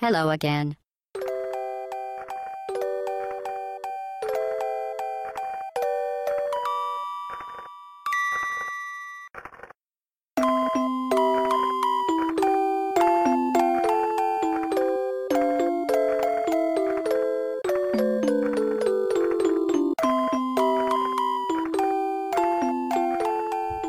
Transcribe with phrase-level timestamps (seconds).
[0.00, 0.76] Hello again.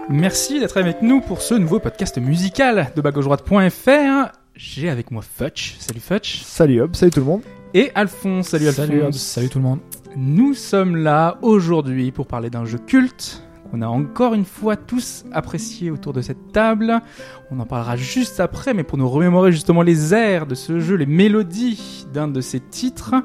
[0.10, 4.41] Merci d'être avec nous pour ce nouveau podcast musical de bagaujoie.fr.
[4.64, 5.76] J'ai avec moi Futch.
[5.80, 6.44] Salut Futch.
[6.44, 7.42] Salut Hob, salut tout le monde.
[7.74, 8.50] Et Alphonse.
[8.50, 8.86] Salut Alphonse.
[8.86, 9.14] Salut, Hobbs.
[9.14, 9.80] salut tout le monde.
[10.16, 15.26] Nous sommes là aujourd'hui pour parler d'un jeu culte qu'on a encore une fois tous
[15.32, 17.02] apprécié autour de cette table.
[17.50, 20.96] On en parlera juste après, mais pour nous remémorer justement les airs de ce jeu,
[20.96, 23.16] les mélodies d'un de ses titres.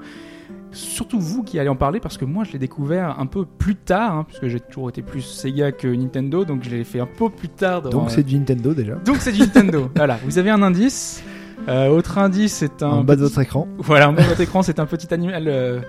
[0.73, 3.77] Surtout vous qui allez en parler parce que moi je l'ai découvert un peu plus
[3.77, 7.07] tard, hein, puisque j'ai toujours été plus Sega que Nintendo, donc je l'ai fait un
[7.07, 7.83] peu plus tard.
[7.83, 8.95] dans- Donc c'est du Nintendo déjà.
[9.05, 9.89] donc c'est du Nintendo.
[9.97, 11.23] voilà, vous avez un indice.
[11.69, 13.67] Euh, autre indice, c'est un En bas de votre écran.
[13.79, 15.81] Voilà, en bas de votre écran, c'est un petit animal euh,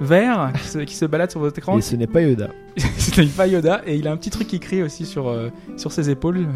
[0.00, 1.78] vert qui se, qui se balade sur votre écran.
[1.78, 2.48] Et ce n'est pas Yoda.
[2.76, 6.10] c'est pas Yoda et il a un petit truc écrit aussi sur euh, sur ses
[6.10, 6.46] épaules.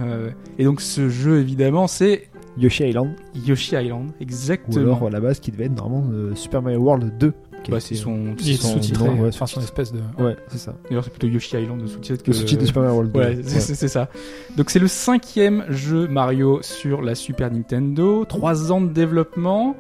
[0.59, 3.11] et donc ce jeu évidemment, c'est Yoshi Island.
[3.47, 4.83] Yoshi Island, Ou exactement.
[4.97, 7.33] alors à la base qui devait être normalement euh, Super Mario World 2.
[7.69, 9.99] Bah, c'est son, Il est son- sous-titré, ouais, enfin son espèce de.
[10.19, 10.75] Ouais, c'est ça.
[10.89, 13.19] D'ailleurs, c'est plutôt Yoshi Island de sous-titre que Le sous-titre de Super Mario World 2.
[13.21, 14.09] Ouais, c'est ça.
[14.57, 19.75] Donc c'est le cinquième jeu Mario sur la Super Nintendo, trois ans de développement,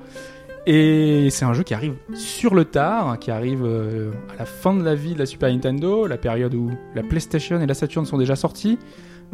[0.67, 4.75] et c'est un jeu qui arrive sur le tard, qui arrive euh, à la fin
[4.75, 8.05] de la vie de la Super Nintendo, la période où la PlayStation et la Saturn
[8.05, 8.79] sont déjà sortis.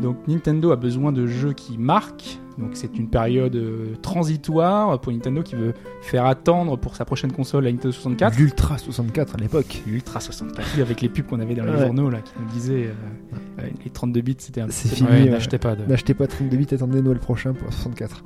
[0.00, 2.38] Donc Nintendo a besoin de jeux qui marquent.
[2.58, 7.32] Donc c'est une période euh, transitoire pour Nintendo qui veut faire attendre pour sa prochaine
[7.32, 8.38] console la Nintendo 64.
[8.38, 9.82] L'Ultra 64 à l'époque.
[9.86, 11.78] L'Ultra 64 avec les pubs qu'on avait dans les Ouais.
[11.86, 15.08] journaux là qui nous disaient euh, euh, les 32 bits c'était un C'est fini.
[15.08, 15.84] Ouais, n'achetez pas de.
[15.86, 18.22] N'achetez pas 32 bits, attendez Noël prochain pour la 64.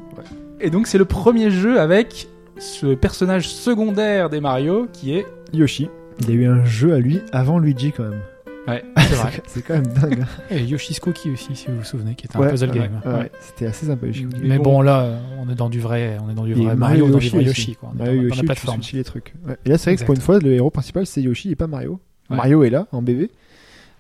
[0.61, 2.28] Et donc c'est le premier jeu avec
[2.59, 5.89] ce personnage secondaire des Mario qui est Yoshi.
[6.20, 8.20] Il a eu un jeu à lui avant Luigi quand même.
[8.69, 10.21] Ouais c'est vrai C'est quand même dingue.
[10.22, 10.27] hein.
[10.50, 13.00] Et Yoshi's Cookie aussi, si vous vous souvenez, qui était Ouais, un puzzle ouais, game.
[13.04, 13.32] ouais, Ouais.
[13.41, 14.27] C'était assez sympa Yoshi.
[14.27, 14.65] Mais Mais bon.
[14.65, 17.19] bon, là, on est dans du vrai, on est dans du Et vrai Mario, dans
[17.19, 17.47] du vrai aussi.
[17.47, 17.91] Yoshi, quoi.
[17.93, 18.81] On est Mario dans, dans Yoshi, la plateforme.
[18.93, 19.34] les trucs.
[19.47, 19.56] Ouais.
[19.65, 21.66] Et là, c'est vrai que pour une fois, le héros principal, c'est Yoshi et pas
[21.66, 22.00] Mario.
[22.31, 22.37] Ouais.
[22.37, 23.31] Mario est là, en bébé.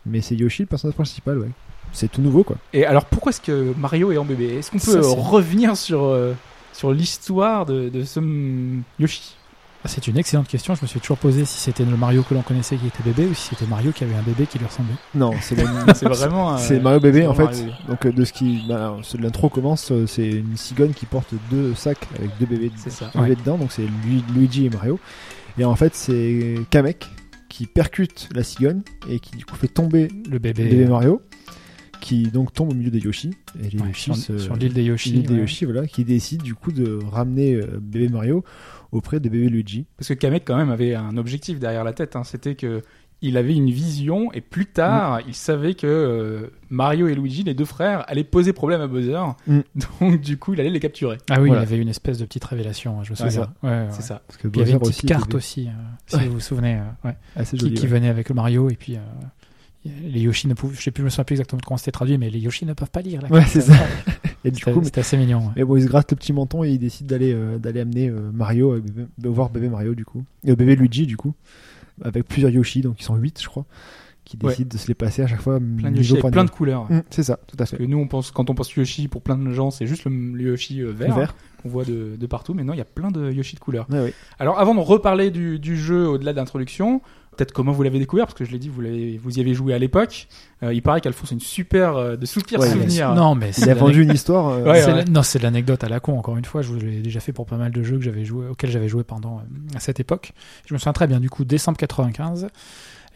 [0.04, 1.48] Mais c'est Yoshi le personnage principal, ouais.
[1.92, 2.56] C'est tout nouveau, quoi.
[2.72, 6.02] et alors pourquoi est-ce que Mario est en bébé est-ce qu'on peut Ça, revenir sur
[6.04, 6.34] euh,
[6.72, 8.20] sur l'histoire de, de ce
[8.98, 9.34] Yoshi?
[9.88, 10.74] C'est une excellente question.
[10.74, 13.26] Je me suis toujours posé si c'était le Mario que l'on connaissait qui était bébé
[13.26, 14.94] ou si c'était Mario qui avait un bébé qui lui ressemblait.
[15.14, 15.54] Non, c'est
[16.02, 17.44] vraiment un- C'est Mario bébé c'est en fait.
[17.44, 17.66] Mario.
[17.88, 21.74] Donc euh, de ce qui, bah, l'intro commence, euh, c'est une cigogne qui porte deux
[21.74, 23.58] sacs avec deux bébés, ça dedans.
[23.58, 24.98] Donc c'est Lu- Luigi et Mario.
[25.58, 27.06] Et en fait c'est Kamek
[27.48, 30.64] qui percute la cigogne et qui du coup fait tomber Le bébé.
[30.64, 31.22] le bébé Mario,
[32.02, 33.30] qui donc tombe au milieu des Yoshi.
[33.62, 35.10] Et les ouais, Yoshi sur, sur l'île des Yoshi.
[35.12, 35.40] l'île des ouais.
[35.40, 38.44] Yoshi, voilà, qui décide du coup de ramener euh, bébé Mario
[38.96, 39.86] auprès de bébé Luigi.
[39.96, 42.24] parce que Kamek quand même avait un objectif derrière la tête hein.
[42.24, 42.82] c'était que
[43.22, 47.54] il avait une vision et plus tard il savait que euh, Mario et Luigi les
[47.54, 49.60] deux frères allaient poser problème à Bowser Mm.
[50.00, 51.62] donc du coup il allait les capturer Ah oui, Voilà.
[51.62, 53.52] il avait une espèce de petite révélation, je me C'est souviens.
[53.62, 55.70] Ouais, ouais, c'est ça Parce que il y avait une petite aussi carte aussi, euh,
[56.06, 56.26] si Ouais.
[56.26, 57.74] vous vous souvenez, euh, ouais, assez qui, joli.
[57.74, 57.88] qui ouais.
[57.88, 59.00] venait avec le Mario et puis euh,
[60.04, 62.18] les Yoshi ne pouvaient, je sais plus, je me souviens plus exactement comment c'était traduit,
[62.18, 63.20] mais les Yoshi ne peuvent pas lire.
[63.22, 63.74] la Ouais, c'est ça.
[64.44, 65.38] Et du coup, c'était assez mignon.
[65.46, 65.52] ouais.
[65.56, 68.08] Mais bon, il se gratte le petit menton et il décide d'aller euh, d'aller amener
[68.08, 71.34] euh, Mario, euh, bébé- voir bébé Mario du coup, et euh, bébé Luigi du coup,
[72.02, 73.64] avec plusieurs Yoshi, donc ils sont 8 je crois,
[74.24, 74.50] qui Ouais.
[74.50, 75.58] décident de se les passer à chaque fois.
[75.58, 77.78] plein de Yoshi avec plein de couleurs Mm, c'est ça, tout à Parce fait.
[77.78, 80.12] que nous, on pense, quand on pense Yoshi, pour plein de gens, c'est juste le,
[80.12, 81.34] le Yoshi euh, vert, Vert.
[81.62, 82.54] qu'on voit de, de partout.
[82.54, 83.86] Mais non, il y a plein de Yoshi de couleurs.
[83.90, 84.12] Ouais.
[84.38, 87.02] Alors, avant de reparler du, du jeu au-delà de l'introduction,
[87.36, 89.54] peut-être comment vous l'avez découvert, parce que je l'ai dit, vous, l'avez- vous y avez
[89.54, 90.28] joué à l'époque.
[90.62, 93.14] Euh, il paraît qu'Alphonse a une super, euh, de soupir Ouais, souvenir.
[93.14, 94.48] Non, mais Il c'est a vendu une histoire.
[94.48, 94.96] euh, Ouais, C'est ouais.
[94.98, 96.62] la- Non, c'est de l'anecdote à la con, encore une fois.
[96.62, 98.88] Je vous l'ai déjà fait pour pas mal de jeux que j'avais joué, auxquels j'avais
[98.88, 100.32] joué pendant euh, à cette époque.
[100.66, 102.48] Je me souviens très bien, du coup, décembre 95.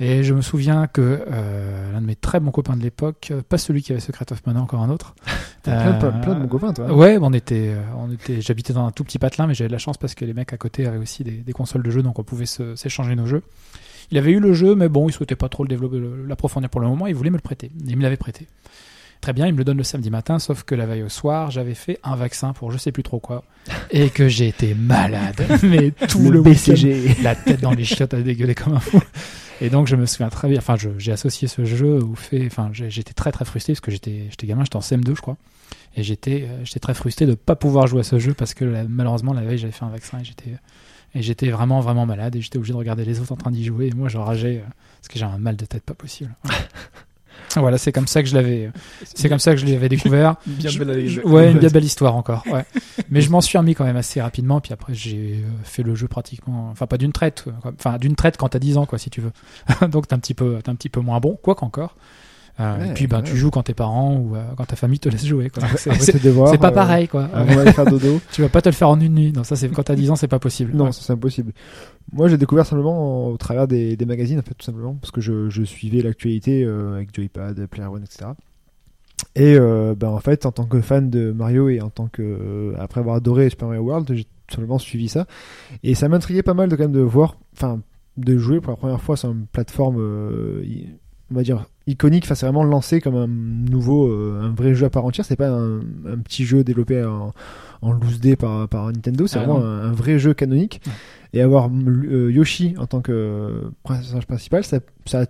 [0.02, 3.58] Et je me souviens que euh, l'un de mes très bons copains de l'époque, pas
[3.58, 5.14] celui qui avait Secret of Mana, encore un autre.
[5.62, 6.90] T'as plein, de- euh, plein de bons copains toi.
[6.90, 9.78] Ouais, on était, on était, j'habitais dans un tout petit patelin, mais j'avais de la
[9.78, 12.18] chance parce que les mecs à côté avaient aussi des, des consoles de jeux, donc
[12.18, 13.42] on pouvait se- s'échanger nos jeux.
[14.10, 16.80] Il avait eu le jeu, mais bon, il souhaitait pas trop le développer, l'approfondir pour
[16.80, 17.06] le moment.
[17.06, 17.70] Il voulait me le prêter.
[17.86, 18.46] Il me l'avait prêté.
[19.20, 21.50] Très bien, il me le donne le samedi matin, sauf que la veille au soir,
[21.50, 23.44] j'avais fait un vaccin pour je sais plus trop quoi,
[23.90, 25.44] et que j'ai été malade.
[25.62, 27.16] Mais tout le, le BCG.
[27.22, 29.00] la tête dans les chiottes à dégueuler comme un fou.
[29.60, 32.70] Et donc je me souviens très bien, enfin j'ai associé ce jeu au fait, enfin
[32.72, 35.36] j'étais très très frustré parce que j'étais j'étais gamin, j'étais en CM2 je crois,
[35.96, 38.86] et j'étais euh, j'étais très frustré de pas pouvoir jouer à ce jeu parce que
[38.88, 40.56] malheureusement la veille j'avais fait un vaccin et j'étais
[41.14, 43.64] et j'étais vraiment vraiment malade et j'étais obligé de regarder les autres en train d'y
[43.64, 44.68] jouer et moi je rageais euh,
[45.00, 46.34] parce que j'ai un mal de tête pas possible.
[47.56, 48.70] Voilà, c'est comme ça que je l'avais,
[49.02, 50.36] c'est comme ça que je l'avais découvert.
[50.46, 51.32] Une bien Je- belle je- anecdote.
[51.32, 52.44] ouais, une bien belle histoire encore.
[52.50, 52.64] Ouais.
[53.10, 54.60] Mais je m'en suis remis quand même assez rapidement.
[54.60, 57.72] Puis après, j'ai euh, fait le jeu pratiquement, enfin pas d'une traite, quoi.
[57.78, 59.32] enfin d'une traite quand t'as 10 ans, quoi, si tu veux.
[59.88, 61.96] Donc t'es un petit peu, t'es un petit peu moins bon, quoi qu'encore.
[62.58, 63.22] Euh, Ouais, et puis ben, ouais.
[63.22, 65.48] tu joues quand tes parents ou euh, quand ta famille te laisse jouer.
[65.50, 65.62] Quoi.
[65.76, 67.28] C'est- pas euh, pareil, quoi.
[67.28, 68.20] Faire dodo.
[68.32, 69.32] Tu vas pas te le faire en une nuit.
[69.32, 70.72] Non, ça c'est quand t'as 10 ans, c'est pas possible.
[70.74, 70.92] Non, Ouais.
[70.92, 71.52] ça, c'est impossible.
[72.12, 75.20] Moi, j'ai découvert simplement au travers des, des magazines, en fait, tout simplement, parce que
[75.20, 78.30] je, je suivais l'actualité avec Joypad, Player One, etc.
[79.36, 83.00] Et ben, en fait, en tant que fan de Mario et en tant que après
[83.00, 85.26] avoir adoré Super Mario World, j'ai tout simplement suivi ça.
[85.82, 87.80] Et ça m'intriguait pas mal de quand même de voir, enfin,
[88.16, 90.62] de jouer pour la première fois sur une plateforme, euh,
[91.30, 92.24] on va dire iconique.
[92.24, 95.24] Enfin, c'est vraiment lancé comme un nouveau, euh, un vrai jeu à part entière.
[95.24, 97.32] C'est pas un, un petit jeu développé en,
[97.82, 99.26] en loose day par, par Nintendo.
[99.26, 100.80] C'est Ah, vraiment un, un vrai jeu canonique.
[100.86, 100.92] Ouais.
[101.32, 105.26] Et avoir euh, Yoshi en tant que personnage principal, ça, ça, a,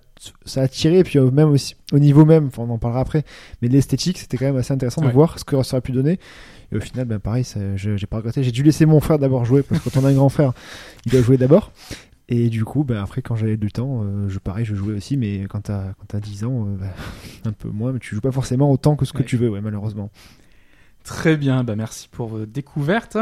[0.47, 1.01] ça a attiré.
[1.01, 3.25] Et puis euh, même aussi, au niveau même, enfin, on en parlera après,
[3.61, 5.09] mais l'esthétique, c'était quand même assez intéressant Ouais.
[5.09, 6.19] de voir ce que ça aurait pu donner.
[6.73, 7.45] Et au final, ben pareil,
[7.77, 8.43] j'ai pas regretté.
[8.45, 10.53] J'ai dû laisser mon frère d'abord jouer parce que quand on a un grand frère,
[11.05, 11.73] il doit jouer d'abord.
[12.33, 15.17] Et du coup, ben après, quand j'avais du temps, euh, je pareil, je jouais aussi.
[15.17, 16.91] Mais quand t'as quand t'as 10 ans, euh, ben,
[17.45, 19.25] un peu moins, mais tu joues pas forcément autant que ce que Ouais.
[19.25, 20.11] tu veux, ouais, malheureusement.
[21.03, 23.17] Très bien, bah merci pour vos découvertes.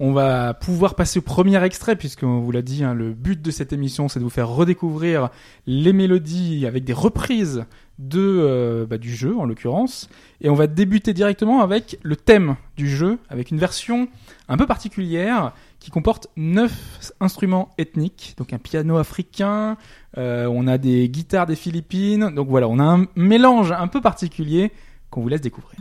[0.00, 3.40] On va pouvoir passer au premier extrait, puisque on vous l'a dit, hein, le but
[3.42, 5.28] de cette émission, c'est de vous faire redécouvrir
[5.66, 7.64] les mélodies avec des reprises
[7.98, 10.08] de, euh, bah, du jeu, en l'occurrence.
[10.40, 14.08] Et on va débuter directement avec le thème du jeu, avec une version
[14.48, 19.76] un peu particulière qui comporte neuf instruments ethniques, donc un piano africain,
[20.16, 24.00] euh, on a des guitares des Philippines, donc voilà, on a un mélange un peu
[24.00, 24.72] particulier
[25.10, 25.80] qu'on vous laisse découvrir.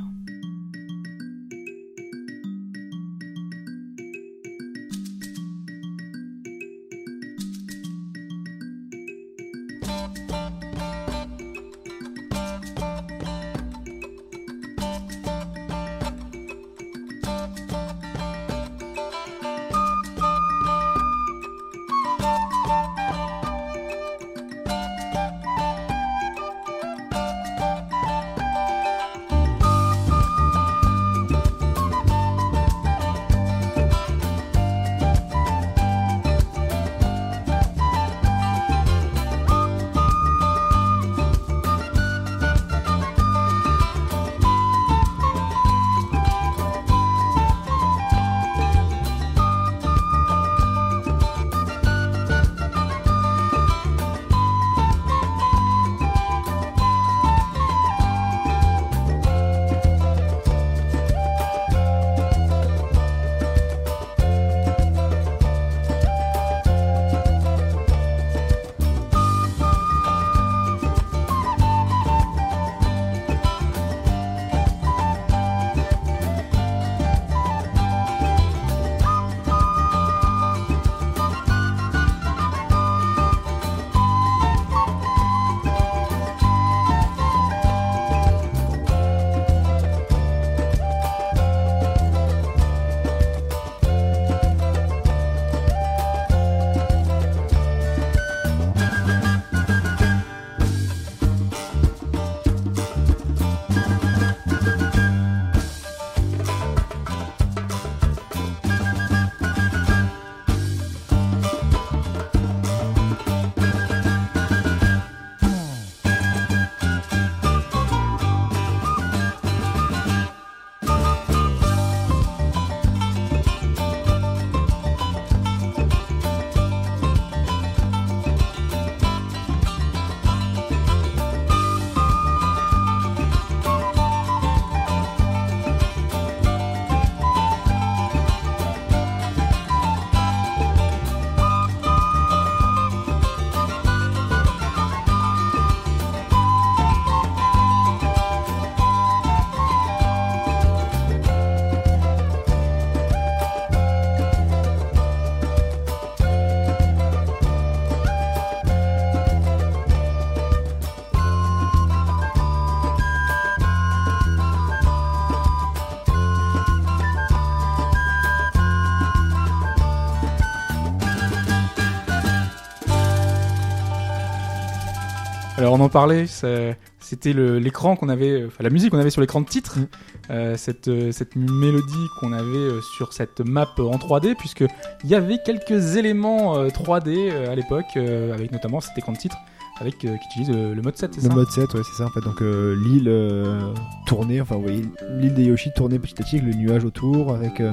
[175.57, 179.21] Alors on en parlait, c'était le- l'écran qu'on avait, enfin la musique qu'on avait sur
[179.21, 179.85] l'écran de titre, Mm.
[180.29, 184.63] euh, cette, euh, cette mélodie qu'on avait euh, sur cette map euh, en 3D, puisque
[185.03, 189.13] il y avait quelques éléments euh, 3D euh, à l'époque, euh, avec notamment cet écran
[189.13, 189.35] de titre,
[189.79, 191.97] avec euh, qui utilise le, le mode 7, c'est Le ça mode 7, ouais, c'est
[192.03, 192.21] ça en fait.
[192.21, 193.73] Donc euh, l'île euh,
[194.05, 194.85] tournée, enfin, vous voyez,
[195.19, 197.33] l'île des Yoshi tournée petit à petit avec le nuage autour.
[197.33, 197.71] Avec, euh,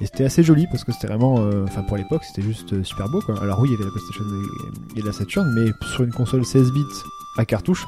[0.00, 2.84] et c'était assez joli parce que c'était vraiment, euh, enfin, pour l'époque, c'était juste euh,
[2.84, 3.40] super beau quoi.
[3.42, 4.24] Alors, oui, il y avait la PlayStation
[4.96, 6.82] et, et la Saturn, mais sur une console 16 bits
[7.36, 7.86] à cartouche,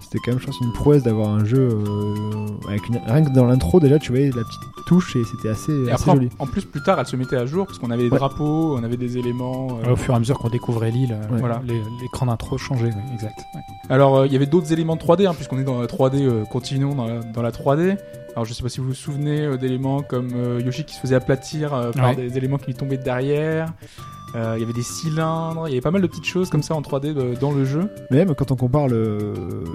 [0.00, 2.98] c'était quand même, je pense, une prouesse d'avoir un jeu euh, avec une...
[3.06, 6.02] rien que dans l'intro déjà, tu voyais la petite touche et c'était assez, Et assez
[6.02, 6.28] après, joli.
[6.38, 8.18] en, plus, plus tard, elle se mettait à jour parce qu'on avait des Ouais.
[8.18, 9.78] drapeaux, on avait des éléments.
[9.86, 11.38] euh, Au fur et à mesure qu'on découvrait l'île, euh, Ouais.
[11.40, 11.62] voilà,
[12.00, 13.38] l'écran d'intro changeait, oui, exact.
[13.54, 13.60] ouais.
[13.88, 16.20] Alors, euh, il y avait d'autres éléments de 3D, hein, puisqu'on est dans la 3D,
[16.26, 17.96] euh, continuons dans la, dans la 3D.
[18.34, 21.00] Alors, je sais pas si vous vous souvenez euh, d'éléments comme euh, Yoshi qui se
[21.00, 22.16] faisait aplatir euh, par Ouais.
[22.16, 23.04] des éléments qui lui tombaient de
[24.34, 26.62] Euh, Il y avait des cylindres, il y avait pas mal de petites choses comme
[26.62, 27.88] ça en 3D de- dans le jeu.
[28.10, 28.86] Même quand on compare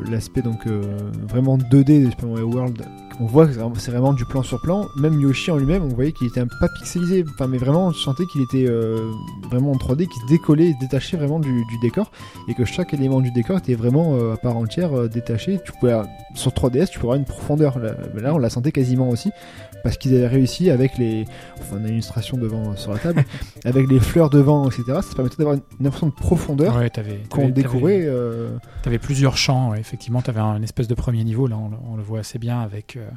[0.09, 0.81] l'aspect donc euh,
[1.27, 2.81] vraiment 2D de Super Mario World,
[3.19, 4.87] on voit que c'est vraiment- du plan sur plan.
[4.95, 7.93] Même Yoshi en lui-même, on voyait qu'il était un pas pixelisé, enfin mais vraiment on
[7.93, 9.11] sentait qu'il était euh,
[9.49, 12.11] vraiment en 3D, qui se décollait, se détachait vraiment du, décor,
[12.47, 15.59] et que chaque élément du décor était vraiment euh, à part entière euh, détaché.
[15.65, 15.93] Tu pouvais
[16.35, 17.79] sur 3DS, tu pouvais avoir une profondeur.
[17.79, 19.31] Là, on la sentait quasiment aussi.
[19.87, 21.23] Parce qu'ils avaient réussi avec les.
[21.61, 23.23] Enfin, on a une illustration devant euh, sur la table.
[23.63, 24.83] avec les fleurs devant, etc.
[25.01, 27.93] Ça permettait d'avoir une, une impression de profondeur Ouais, t'avais, qu'on t'avais- découvrait.
[27.99, 28.49] t'avais- euh,
[28.83, 31.77] T'avais plusieurs champs, ouais, effectivement, t'avais un, une espèce de premier niveau, là on, le-
[31.89, 33.07] on le voit assez bien avec, euh,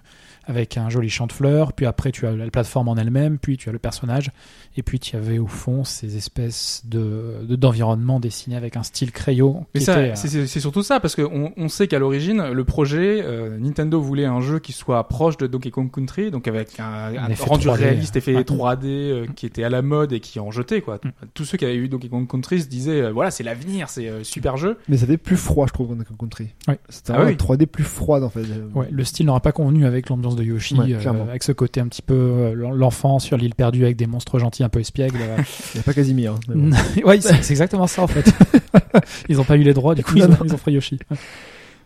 [0.50, 3.56] avec un joli champ de fleurs, puis après tu as la plateforme en elle-même, puis
[3.56, 4.30] tu as le personnage,
[4.76, 9.12] et puis tu avais au fond ces espèces de, de- d'environnements dessinés avec un style
[9.12, 9.66] crayon.
[9.74, 14.00] Mais euh, c'est- surtout ça, parce qu'on on sait qu'à l'origine, le projet, euh, Nintendo
[14.00, 17.44] voulait un jeu qui soit proche de Donkey Kong Country, donc avec un, un effet
[17.44, 18.42] rendu 3D, réaliste, effet ouais.
[18.42, 20.96] 3D euh, qui était à la mode et qui en jetait quoi.
[21.04, 21.10] Mm.
[21.34, 24.08] Tous ceux qui avaient eu Donkey Kong Country se disaient, euh, voilà, c'est l'avenir, c'est
[24.08, 24.76] euh, super jeu.
[24.88, 26.48] Mais ça fait plus froid, je trouve, dans Donkey Country.
[26.68, 26.78] Ouais.
[26.88, 27.32] C'était Ah oui.
[27.32, 28.40] une 3D plus froide, en fait.
[28.74, 31.80] Ouais, le style n'aura pas convenu avec l'ambiance de Yoshi, Ouais, euh, avec ce côté
[31.80, 35.18] un petit peu euh, l'enfant sur l'île perdue avec des monstres gentils un peu espiègles.
[35.20, 35.36] euh.
[35.74, 36.32] Il n'y a pas Casimir.
[36.32, 36.70] hein, bon.
[37.04, 38.32] ouais, c'est exactement ça en fait.
[39.28, 40.98] ils ont pas eu les droits, du coup ils Non, ont, ils ont fait Yoshi.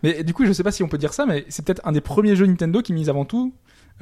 [0.02, 1.92] Mais du coup, je sais pas si on peut dire ça, mais c'est peut-être un
[1.92, 3.54] des premiers jeux Nintendo qui mise avant tout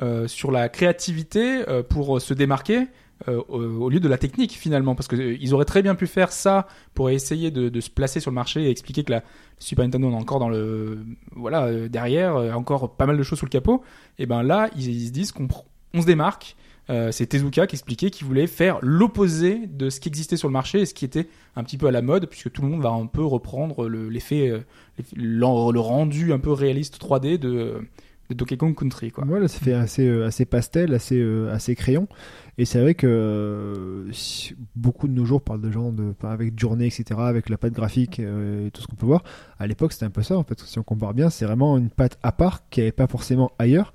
[0.03, 2.89] euh, sur la créativité euh, pour se démarquer.
[3.29, 6.33] Euh, au, lieu de la technique finalement parce que euh, auraient très bien pu faire
[6.33, 9.23] ça pour essayer de, se placer sur le marché et expliquer que la
[9.59, 10.99] Super Nintendo on est encore dans le
[11.37, 13.83] voilà euh, derrière encore pas mal de choses sous le capot
[14.19, 15.47] et ben là ils, se disent qu'on
[16.01, 16.57] se démarque
[17.11, 20.81] c'est Tezuka qui expliquait qu'il voulait faire l'opposé de ce qui existait sur le marché
[20.81, 22.91] et ce qui était un petit peu à la mode puisque tout le monde va
[22.91, 24.53] un peu reprendre le- l'effet
[25.17, 27.81] l'en- le rendu un peu réaliste 3D de,
[28.29, 29.11] de Donkey Kong Country.
[29.17, 32.09] Voilà, ça fait assez, assez pastel, assez, assez crayon.
[32.59, 34.13] Et c'est vrai que euh,
[34.77, 38.21] beaucoup de nos jours parlent de gens de, avec journée, etc., avec la patte graphique
[38.21, 39.25] euh, et tout ce qu'on peut voir.
[39.59, 40.61] À l'époque, c'était un peu ça, en fait.
[40.61, 43.93] Si on compare bien, c'est vraiment une patte à part qui avait pas forcément ailleurs.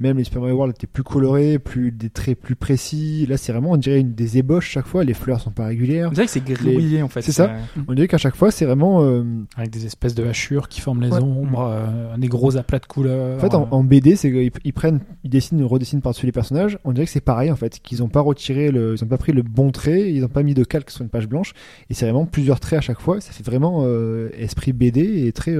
[0.00, 3.26] Même les Super Mario World étaient plus colorés, plus des traits plus précis.
[3.28, 5.04] Là, c'est vraiment, on dirait une, des ébauches chaque fois.
[5.04, 6.08] Les fleurs sont pas régulières.
[6.10, 7.22] On dirait que c'est grillé en fait.
[7.22, 7.44] C'est ça.
[7.50, 9.02] Euh, On dirait qu'à chaque fois, c'est vraiment.
[9.04, 9.22] euh,
[9.56, 11.22] Avec des espèces de hachures qui forment les Ouais.
[11.22, 13.36] ombres, euh, des gros aplats de couleurs.
[13.36, 16.26] En fait, en, euh, en BD, c'est qu'ils ils prennent, ils dessinent, ils redessinent par-dessus
[16.26, 16.78] les personnages.
[16.84, 19.18] On dirait que c'est pareil en fait, qu'ils ont pas retiré le, ils ont pas
[19.18, 21.52] pris le bon trait, ils ont pas mis de calque sur une page blanche.
[21.88, 23.20] Et c'est vraiment plusieurs traits à chaque fois.
[23.20, 25.54] Ça fait vraiment euh, esprit BD et très.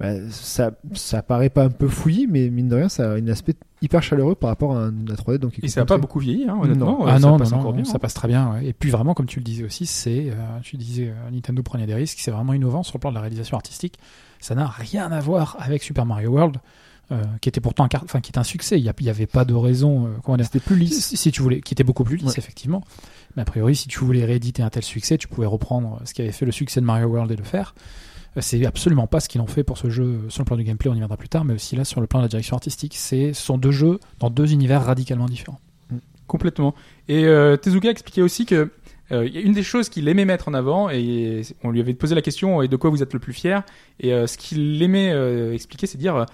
[0.00, 3.28] Bah, ça, ça paraît pas un peu fouillis, mais mine de rien, ça a un
[3.28, 5.38] aspect hyper chaleureux par rapport à un, la 3D.
[5.38, 6.98] Donc, Et ça a pas beaucoup vieilli, hein, honnêtement.
[6.98, 7.06] Non.
[7.06, 7.84] Euh, ah ça non, passe non, encore non, bien.
[7.84, 7.98] ça hein.
[8.00, 8.52] passe très bien.
[8.54, 8.66] ouais.
[8.66, 11.86] Et puis vraiment, comme tu le disais aussi, c'est, euh, tu disais, euh, Nintendo prenait
[11.86, 13.98] des risques, c'est vraiment innovant sur le plan de la réalisation artistique.
[14.40, 16.56] Ça n'a rien à voir avec Super Mario World,
[17.12, 18.80] euh, qui était pourtant un, car- enfin, qui est un succès.
[18.80, 21.06] Il n'y avait pas de raison, euh, comment dire, C'était plus lisse.
[21.06, 22.34] si, si tu voulais, qui était beaucoup plus lisse, Ouais.
[22.38, 22.82] effectivement.
[23.36, 26.22] Mais a priori, si tu voulais rééditer un tel succès, tu pouvais reprendre ce qui
[26.22, 27.74] avait fait le succès de Mario World et le faire.
[28.40, 30.90] C'est absolument pas ce qu'ils ont fait pour ce jeu sur le plan du gameplay,
[30.90, 32.96] on y viendra plus tard, mais aussi là sur le plan de la direction artistique.
[32.96, 35.60] Ce sont deux jeux dans deux univers radicalement différents.
[36.26, 36.74] Complètement.
[37.08, 38.70] Et euh, Tezuka expliquait aussi que
[39.12, 42.22] euh, une des choses qu'il aimait mettre en avant, et on lui avait posé la
[42.22, 43.62] question et de quoi vous êtes le plus fier?
[44.00, 46.26] Et euh, ce qu'il aimait euh, expliquer, c'est dire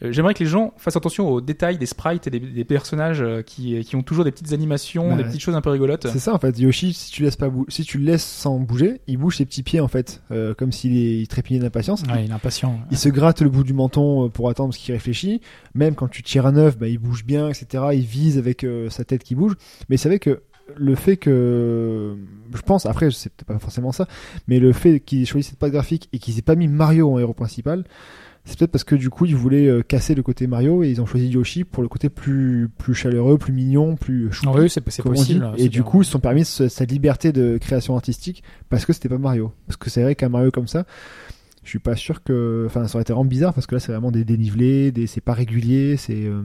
[0.00, 3.42] j'aimerais que les gens fassent attention aux détails des sprites et des, des personnages euh,
[3.42, 6.06] qui, qui ont toujours des petites animations, Bah, des petites choses un peu rigolotes.
[6.12, 6.58] C'est ça en fait.
[6.58, 9.62] Yoshi, si tu laisses pas si tu le laisses sans bouger, il bouge ses petits
[9.62, 12.02] pieds en fait, euh, comme s'il est- il trépignait d'impatience.
[12.02, 12.78] Ouais, il est impatient.
[12.90, 15.40] Il se gratte le bout du menton euh, pour attendre ce qu'il réfléchit.
[15.74, 17.84] Même quand tu tires un œuf, bah, il bouge bien, etc.
[17.94, 19.54] Il vise avec euh, sa tête qui bouge.
[19.88, 20.42] Mais c'est vrai que
[20.76, 22.14] le fait que,
[22.54, 24.06] je pense, après, c'est peut-être pas forcément ça,
[24.48, 27.18] mais le fait qu'ils choisissent cette patte graphique et qu'ils aient pas mis Mario en
[27.18, 27.84] héros principal,
[28.48, 31.00] c'est peut-être parce que du coup ils voulaient euh, casser le côté Mario et ils
[31.00, 34.80] ont choisi Yoshi pour le côté plus plus chaleureux, plus mignon, plus choupi, Oui, c'est,
[34.80, 35.52] possible.
[35.58, 35.82] Et du bien.
[35.90, 39.18] coup ils se sont permis ce- cette liberté de création artistique parce que c'était pas
[39.18, 39.52] Mario.
[39.66, 40.84] Parce que c'est vrai qu'un Mario comme ça,
[41.62, 43.92] je suis pas sûr que, enfin ça aurait été vraiment bizarre parce que là c'est
[43.92, 46.42] vraiment des dénivelés, des c'est pas régulier, c'est euh,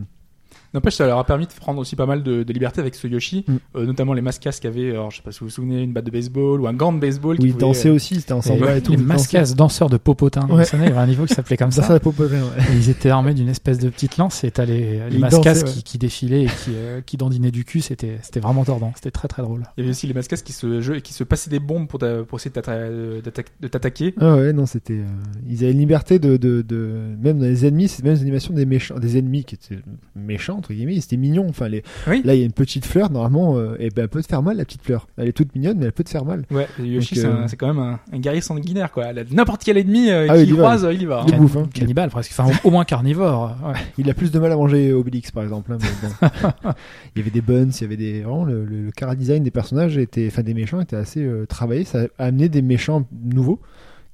[0.74, 3.08] N'empêche, ça leur a permis de prendre aussi pas mal de, de liberté avec ce
[3.08, 3.56] Yoshi, Mm.
[3.76, 5.94] euh, notamment les mascas qui avaient, alors je sais pas si vous vous souvenez, une
[5.94, 7.36] batte de baseball ou un gant de baseball.
[7.36, 8.92] Où qui ils dansaient aussi, c'était ensemble Et et tout.
[8.92, 9.38] les ils dansaient.
[9.38, 10.48] mascas danseurs de popotin.
[10.50, 10.64] Ouais.
[10.74, 11.88] Il y avait un niveau qui s'appelait comme Ça, ça.
[11.90, 12.64] ça, popotin, ouais.
[12.74, 15.54] Et ils étaient armés d'une espèce de petite lance et t'as les, les Ils mascas
[15.54, 15.72] dansaient, ouais.
[15.72, 17.82] qui, qui défilaient et qui, euh, qui dandinaient du cul.
[17.82, 18.92] C'était, c'était vraiment tordant.
[18.96, 19.64] C'était très très drôle.
[19.78, 22.00] Il y avait aussi les mascas qui se, jeu- qui se passaient des bombes pour,
[22.00, 24.14] ta- pour essayer euh, de t'attaquer.
[24.20, 24.94] Ah ouais, non, c'était.
[24.94, 25.06] euh,
[25.48, 27.16] ils avaient une liberté de, de, de.
[27.22, 29.80] Même dans les ennemis, c'est même les animations des méchants, des ennemis qui étaient
[30.16, 31.46] méchants, entre guillemets, c'était mignon.
[31.50, 31.84] Enfin, les...
[32.08, 32.22] Oui.
[32.24, 34.42] Là, il y a une petite fleur, normalement, euh, et ben, elle peut te faire
[34.42, 35.08] mal, la petite fleur.
[35.18, 36.46] Elle est toute mignonne, mais elle peut te faire mal.
[36.52, 39.06] Ouais, et Yoshi, c'est euh, quand même un, un guerrier sanguinaire, quoi.
[39.32, 41.22] N'importe quel ennemi euh, Ah qui il y va, croise, il y va.
[41.22, 41.26] hein.
[41.28, 41.68] Il bouffe, hein.
[41.74, 42.32] Cannibale presque.
[42.38, 43.56] Enfin, au, moins carnivore.
[43.66, 43.74] Ouais.
[43.98, 45.74] Il a plus de mal à manger Obélix, par exemple.
[45.74, 46.30] hein, mais bon.
[47.16, 48.22] il y avait des buns, il y avait des.
[48.22, 50.28] Vraiment, le, le, le design des personnages était.
[50.28, 51.84] Enfin, des méchants était assez euh, travaillé.
[51.84, 53.60] Ça a amené des méchants nouveaux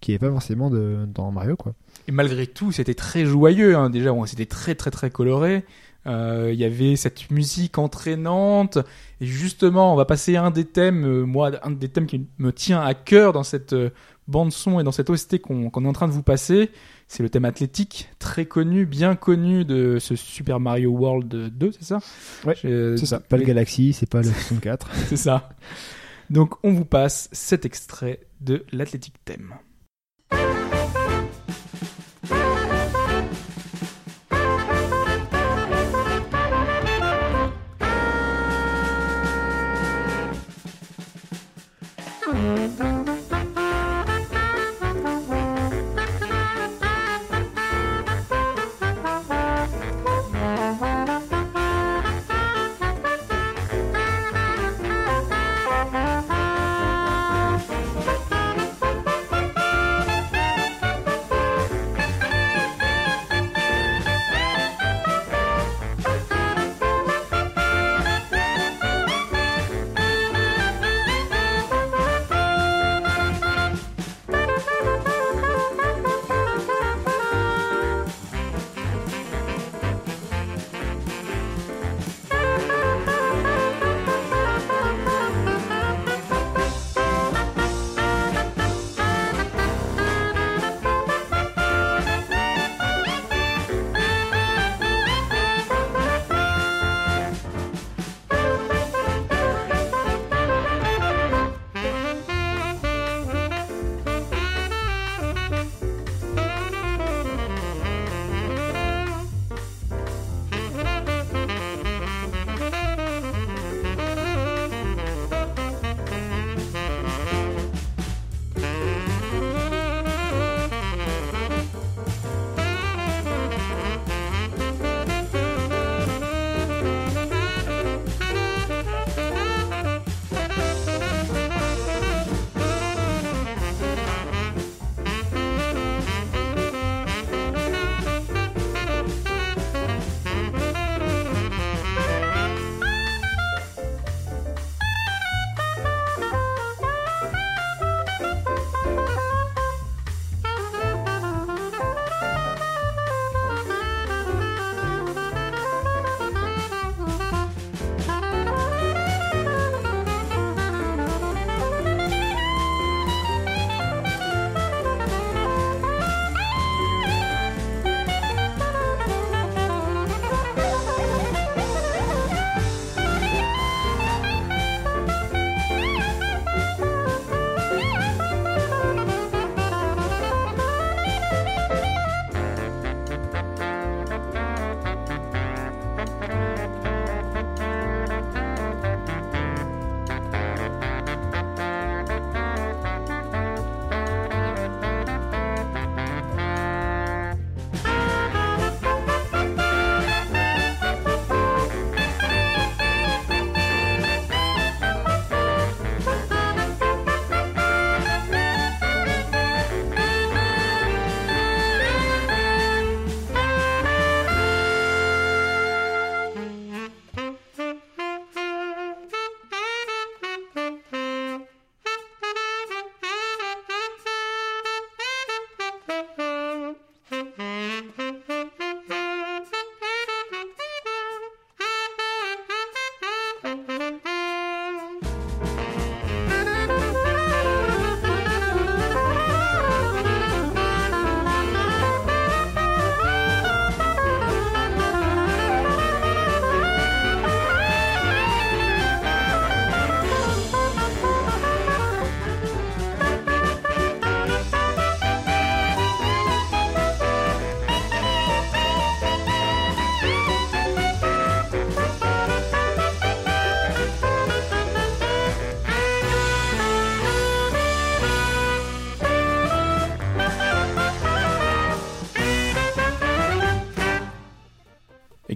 [0.01, 1.73] qui n'avaient pas forcément de, dans Mario, quoi.
[2.07, 3.75] Et malgré tout, c'était très joyeux.
[3.75, 3.89] Hein.
[3.89, 5.63] Déjà, bon, c'était très très très coloré.
[6.07, 8.77] Euh, Il y avait cette musique entraînante.
[9.21, 12.27] Et justement, on va passer à un des thèmes, euh, moi, un des thèmes qui
[12.37, 13.89] me tient à cœur dans cette euh,
[14.27, 16.71] bande son et dans cette OST qu'on est en train de vous passer.
[17.07, 21.83] C'est le thème athlétique, très connu, bien connu de ce Super Mario World 2, c'est
[21.83, 21.99] ça
[22.45, 23.19] Ouais, C'est ça.
[23.19, 24.87] Pas le Galaxy, c'est pas le 64.
[25.07, 25.49] C'est ça.
[26.29, 29.55] Donc, on vous passe cet extrait de l'athlétique thème.
[42.39, 42.98] Mm-hmm.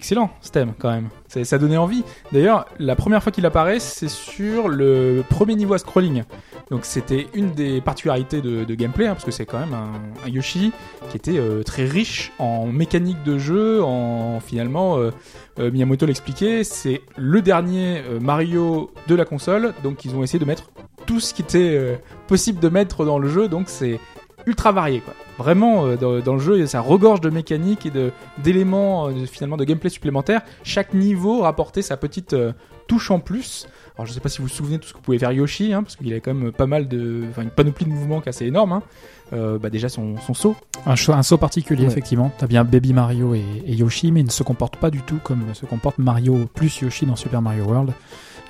[0.04, 1.08] Excellent ce thème quand même.
[1.30, 2.04] Ça, donnait envie.
[2.34, 6.24] D'ailleurs, la première fois qu'il apparaît, c'est sur le premier niveau à scrolling.
[6.70, 10.74] Donc c'était une des particularités de, gameplay, hein, parce que c'est quand même un, Yoshi
[11.10, 15.12] qui était euh, très riche en mécanique de jeu, en finalement, euh,
[15.60, 20.46] euh, Miyamoto l'expliquait, c'est le dernier Mario de la console, donc ils ont essayé de
[20.46, 20.72] mettre
[21.06, 24.00] tout ce qui était possible de mettre dans le jeu, donc c'est
[24.46, 25.14] ultra varié quoi.
[25.38, 27.92] Vraiment euh, dans, le jeu, ça regorge de mécaniques et
[28.38, 30.42] d'éléments euh, finalement de gameplay supplémentaires.
[30.64, 32.54] Chaque niveau rapportait sa petite euh,
[32.88, 33.68] touche en plus.
[33.96, 35.74] Alors je sais pas si vous vous souvenez de tout ce que pouvait faire Yoshi,
[35.74, 38.28] hein, parce qu'il avait quand même pas mal de, enfin une panoplie de mouvements qui
[38.28, 38.74] est assez énorme.
[38.74, 38.84] Hein.
[39.32, 40.56] Euh, bah déjà son, son saut.
[40.86, 41.88] Un, saut particulier, Ouais.
[41.92, 42.32] effectivement.
[42.38, 45.18] T'as bien Baby Mario et, et Yoshi, mais il ne se comporte pas du tout
[45.24, 47.94] comme se comporte Mario plus Yoshi dans Super Mario World,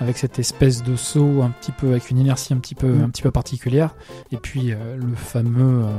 [0.02, 3.04] avec cette espèce de saut un petit peu avec une inertie un petit peu Mm.
[3.04, 3.92] un petit peu particulière.
[4.32, 5.92] Et puis euh, le fameux, euh,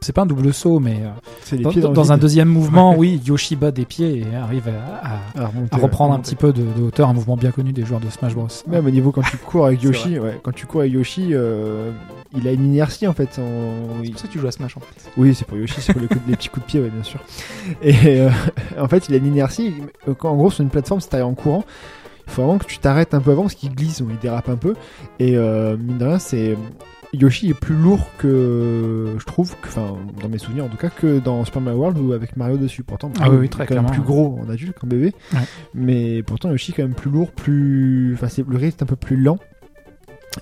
[0.00, 1.08] c'est pas un double saut, mais euh,
[1.42, 4.20] C'est les dans, pieds dans, le dans un deuxième mouvement, oui, Yoshi bat des pieds
[4.20, 5.82] et arrive à, à- à, remonter, à ouais.
[5.82, 8.34] reprendre un petit peu de, de hauteur, un mouvement bien connu des joueurs de Smash
[8.34, 8.46] Bros.
[8.68, 11.90] Même au niveau quand tu cours avec Yoshi, ouais, quand tu cours avec Yoshi, euh,
[12.36, 13.38] il a une inertie en fait.
[13.38, 14.02] En...
[14.04, 15.10] C'est pour ça que tu joues à Smash en fait.
[15.16, 16.90] Oui, c'est pour Yoshi, c'est pour les, coups de- les petits coups de pied, ouais,
[16.90, 17.20] bien sûr.
[17.82, 18.30] Et euh,
[18.78, 19.74] en fait, il a une inertie.
[20.08, 21.64] euh, En gros, sur une plateforme, si t'arrives en courant,
[22.26, 24.48] il faut vraiment que tu t'arrêtes un peu avant parce qu'il glisse ou il dérape
[24.48, 24.74] un peu.
[25.18, 26.56] Et euh, mine de rien, c'est.
[27.12, 30.90] Yoshi est plus lourd que je trouve, que, enfin dans mes souvenirs en tout cas,
[30.90, 32.84] que dans Super Mario World ou avec Mario dessus.
[32.84, 35.12] Pourtant, Ah oui, oui, il est très quand même plus gros en adulte qu'en bébé,
[35.32, 35.40] Ouais.
[35.74, 38.94] mais pourtant Yoshi est quand même plus lourd, plus, enfin le rythme est un peu
[38.94, 39.38] plus lent.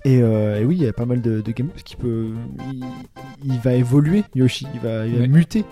[0.04, 2.28] Et, euh, et oui, il y a pas mal de, de parce qu'il peut,
[2.72, 2.84] il,
[3.44, 5.28] il va évoluer Yoshi, il va, il va Ouais.
[5.28, 5.64] muter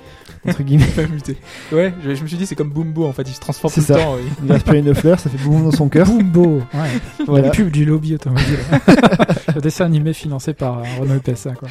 [0.49, 0.87] entre guillemets.
[0.87, 1.37] Pas muté.
[1.71, 3.81] Ouais, je, je me suis dit c'est comme Bumbo en fait, il se transforme tout
[3.83, 4.05] C'est le ça.
[4.05, 4.15] temps.
[4.17, 4.23] oui.
[4.43, 6.07] Il va aspirer une fleur, ça fait boum dans son cœur.
[6.07, 7.25] Bumbo, ouais.
[7.27, 7.47] Voilà.
[7.47, 8.59] La pub du lobby automobile.
[9.55, 11.69] le dessin animé financé par euh, Renault PSA, quoi.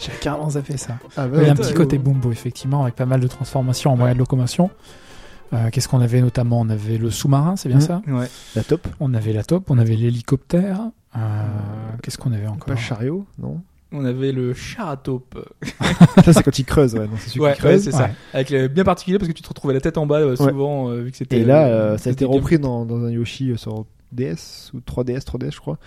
[0.00, 0.98] J'ai carrément zappé ça.
[1.16, 3.92] Ah, bah, Il y a un petit côté Bumbo, effectivement, avec pas mal de transformations
[3.92, 4.70] en moyen de locomotion.
[5.54, 6.60] Euh, Qu'est-ce qu'on avait notamment?
[6.60, 7.82] On avait le sous-marin, c'est bien Mhm.
[7.84, 8.02] ça?
[8.08, 8.26] Ouais.
[8.56, 8.86] La top.
[9.00, 10.80] On avait la top, on avait l'hélicoptère.
[11.16, 11.20] Euh,
[12.02, 13.60] Qu'est-ce qu'on avait encore Pas chariot, non
[13.92, 15.38] On avait le char à taupe.
[16.24, 17.06] Ça c'est quand il creuse, ouais.
[17.06, 17.84] Non, c'est celui Ouais, qui ouais, creuse.
[17.84, 18.04] c'est ça.
[18.04, 18.10] Ouais.
[18.34, 20.90] Avec le bien particulier parce que tu te retrouvais la tête en bas euh, souvent
[20.90, 21.38] euh, vu que c'était.
[21.40, 24.78] Et là, euh, ça a été repris dans, dans un Yoshi euh, sur DS ou
[24.80, 25.78] 3DS, 3DS je crois.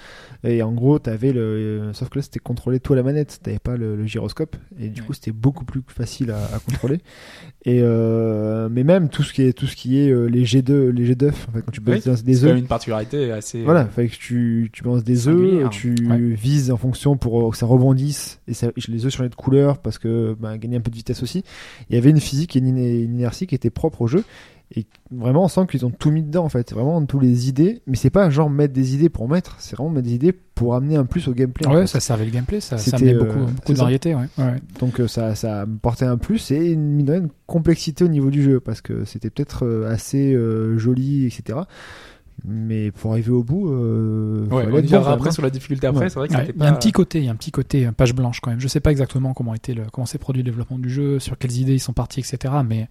[0.44, 3.40] Et en gros, t'avais le, euh, sauf que là c'était contrôlé tout à la manette,
[3.44, 5.08] t'avais pas le, le gyroscope et du Ouais.
[5.08, 7.00] coup c'était beaucoup plus facile à, à contrôler.
[7.66, 10.64] Et euh, mais même tout ce qui est tout ce qui est euh, les jets
[10.64, 12.60] d'œufs, les jets d'œufs, en fait, quand tu Oui, balances C'est des quand même œufs.
[12.60, 13.64] une particularité assez.
[13.64, 16.18] Voilà, fait que tu, tu balances des œufs, tu Ouais.
[16.18, 19.78] vises en fonction pour euh, que ça rebondisse et ça, les œufs changer de couleur
[19.78, 21.44] parce que bah, gagner un peu de vitesse aussi.
[21.90, 24.24] Il y avait une physique et une, une inertie qui était propre au jeu
[24.74, 27.82] et vraiment on sent qu'ils ont tout mis dedans en fait, vraiment tous les idées.
[27.88, 30.76] Mais c'est pas genre mettre des idées pour mettre, c'est vraiment mettre des idées pour
[30.76, 31.68] amener un plus au gameplay.
[31.68, 31.88] en Ouais, fait.
[31.88, 34.16] ça servait le gameplay, ça, ça C'était, amenait euh, beaucoup, de variété.
[34.16, 34.28] Ouais.
[34.38, 34.56] Ouais.
[34.80, 38.30] Donc euh, ça, ça me portait un plus et une, mine une complexité au niveau
[38.30, 41.60] du jeu parce que c'était peut-être euh, assez euh, joli, etc.
[42.44, 46.06] Mais pour arriver au bout, euh, Ouais, on même, après sur la difficulté après.
[46.06, 46.10] Ouais.
[46.10, 47.52] C'est vrai que Ouais, Il y a un petit côté, il y a un petit
[47.52, 48.60] côté page blanche quand même.
[48.60, 51.38] Je sais pas exactement comment était le, comment s'est produit le développement du jeu, sur
[51.38, 52.54] quelles idées ils sont partis, etc.
[52.68, 52.88] Mais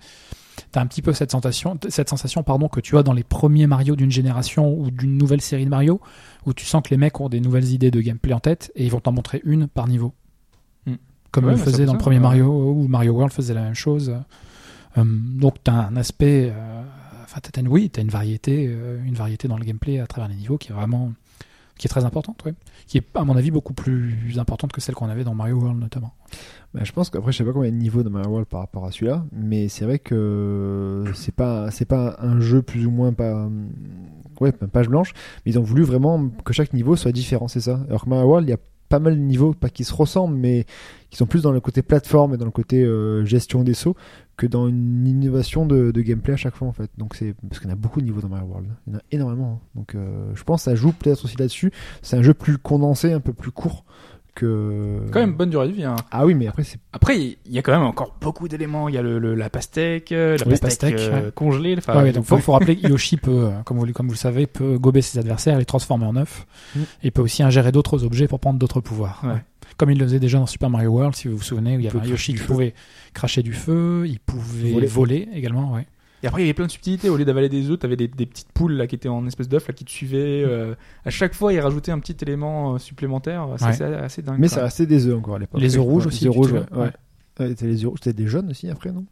[0.73, 3.67] t'as un petit peu cette sensation, cette sensation, pardon, que tu as dans les premiers
[3.67, 6.01] Mario d'une génération ou d'une nouvelle série de Mario,
[6.47, 8.85] où tu sens que les mecs ont des nouvelles idées de gameplay en tête et
[8.85, 10.15] ils vont t'en montrer une par niveau,
[10.87, 10.95] Hmm.
[11.31, 12.19] comme Ouais, ils le faisaient dans le premier.
[12.19, 14.15] Mario ou Mario World faisait la même chose.
[14.99, 16.83] Euh, donc t'as un aspect, euh,
[17.23, 20.29] enfin t'as une, oui, t'as une variété, euh, une variété dans le gameplay à travers
[20.29, 21.13] les niveaux qui est vraiment,
[21.81, 22.53] qui est très importante, ouais.
[22.87, 25.81] qui est à mon avis beaucoup plus importante que celle qu'on avait dans Mario World
[25.81, 26.13] notamment.
[26.75, 28.85] Bah, je pense qu'après, je sais pas combien de niveaux dans Mario World par rapport
[28.85, 33.15] à celui-là, mais c'est vrai que c'est pas, c'est pas un jeu plus ou moins
[33.15, 33.49] pas,
[34.43, 35.15] ouais, page blanche,
[35.47, 37.81] mais ils ont voulu vraiment que chaque niveau soit différent, c'est ça.
[37.89, 38.59] Alors que Mario World, il y a
[38.91, 40.67] pas mal de niveaux, pas qui se ressemblent, mais
[41.11, 43.97] qui sont plus dans le côté plateforme et dans le côté euh, gestion des sauts
[44.37, 46.91] que dans une innovation de, gameplay à chaque fois en fait.
[46.99, 49.03] Donc c'est parce en a beaucoup de niveaux dans Mario World, il y en a
[49.13, 49.61] énormément.
[49.63, 49.69] hein.
[49.75, 51.73] Donc euh, je pense que ça joue peut-être aussi là-dessus.
[52.03, 53.85] C'est un jeu plus condensé, un peu plus court
[55.13, 55.85] Quand même bonne durée de vie.
[55.85, 55.97] hein.
[56.11, 58.89] Ah oui, mais après c'est Après, il y a quand même encore beaucoup d'éléments.
[58.89, 61.33] Il y a le, le- la pastèque, euh, la Oui, pastèque, pastèque, euh, ouais.
[61.35, 61.75] congelée.
[61.79, 64.13] Enfin, Ouais, ouais, donc faut, faut rappeler que Yoshi peut, euh, comme vous, comme vous
[64.13, 66.81] le savez, peut gober ses adversaires, les transformer en œufs, Mm.
[67.05, 69.23] et peut aussi ingérer d'autres objets pour prendre d'autres pouvoirs.
[69.77, 71.85] Comme il le faisait déjà dans Super Mario World, si vous vous souvenez, où il
[71.85, 72.75] y avait un Yoshi qui pouvait
[73.15, 74.87] cracher du feu, il pouvait Voler.
[74.87, 75.87] voler, également, ouais.
[76.23, 77.09] Et après, il y avait plein de subtilités.
[77.09, 79.49] Au lieu d'avaler des œufs, t'avais des, des petites poules là qui étaient en espèce
[79.49, 80.45] d'œuf là qui te suivaient.
[80.47, 83.47] euh, à chaque fois, il rajoutait un petit élément euh, supplémentaire.
[83.57, 83.71] C'est Ouais.
[83.71, 84.37] assez, assez dingue.
[84.39, 84.57] Mais quoi.
[84.59, 85.61] ça restait des œufs encore à l'époque.
[85.61, 86.61] Les œufs rouges aussi, Les œufs rouges, ouais.
[86.73, 86.79] ouais.
[86.79, 86.91] Ouais.
[87.39, 89.07] Ouais, t'as les, t'as des jaunes aussi après, non?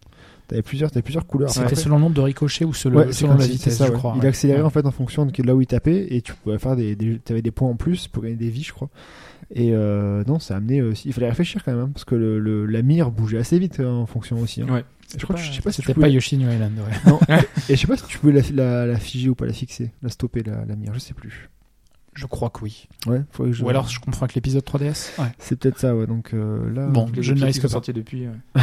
[0.48, 1.48] T'avais plusieurs, t'avais plusieurs couleurs.
[1.50, 4.14] C'était selon le nombre de ricochets ou selon, Ouais, selon la vitesse, ça, je crois.
[4.20, 4.66] Il accélérait Ouais.
[4.66, 7.18] en fait en fonction de là où il tapait et tu pouvais faire des, des
[7.18, 8.88] t'avais des points en plus pour gagner des vies, je crois.
[9.54, 11.08] Et euh, non, ça a amené aussi.
[11.08, 13.80] Il fallait réfléchir quand même hein, parce que le, le- la mire bougeait assez vite
[13.80, 14.60] euh, en fonction aussi.
[14.62, 14.66] hein.
[14.70, 14.84] Ouais.
[15.16, 16.78] Je crois que je sais pas si C'était pas Yoshi New Island.
[16.78, 17.10] ouais.
[17.10, 17.18] Non.
[17.68, 19.90] et je sais pas si tu pouvais la, la, la figer ou pas la fixer,
[20.02, 21.48] la stopper la, la mire, je sais plus.
[22.14, 22.88] Je crois que oui.
[23.06, 25.20] Ouais, que je- Ou alors je confonds avec l'épisode 3DS.
[25.20, 25.28] Ouais.
[25.38, 26.06] c'est peut-être ça, ouais.
[26.06, 27.68] Donc euh, là, Bon, je ne risque pas.
[27.68, 28.26] sortis depuis.
[28.28, 28.62] ouais.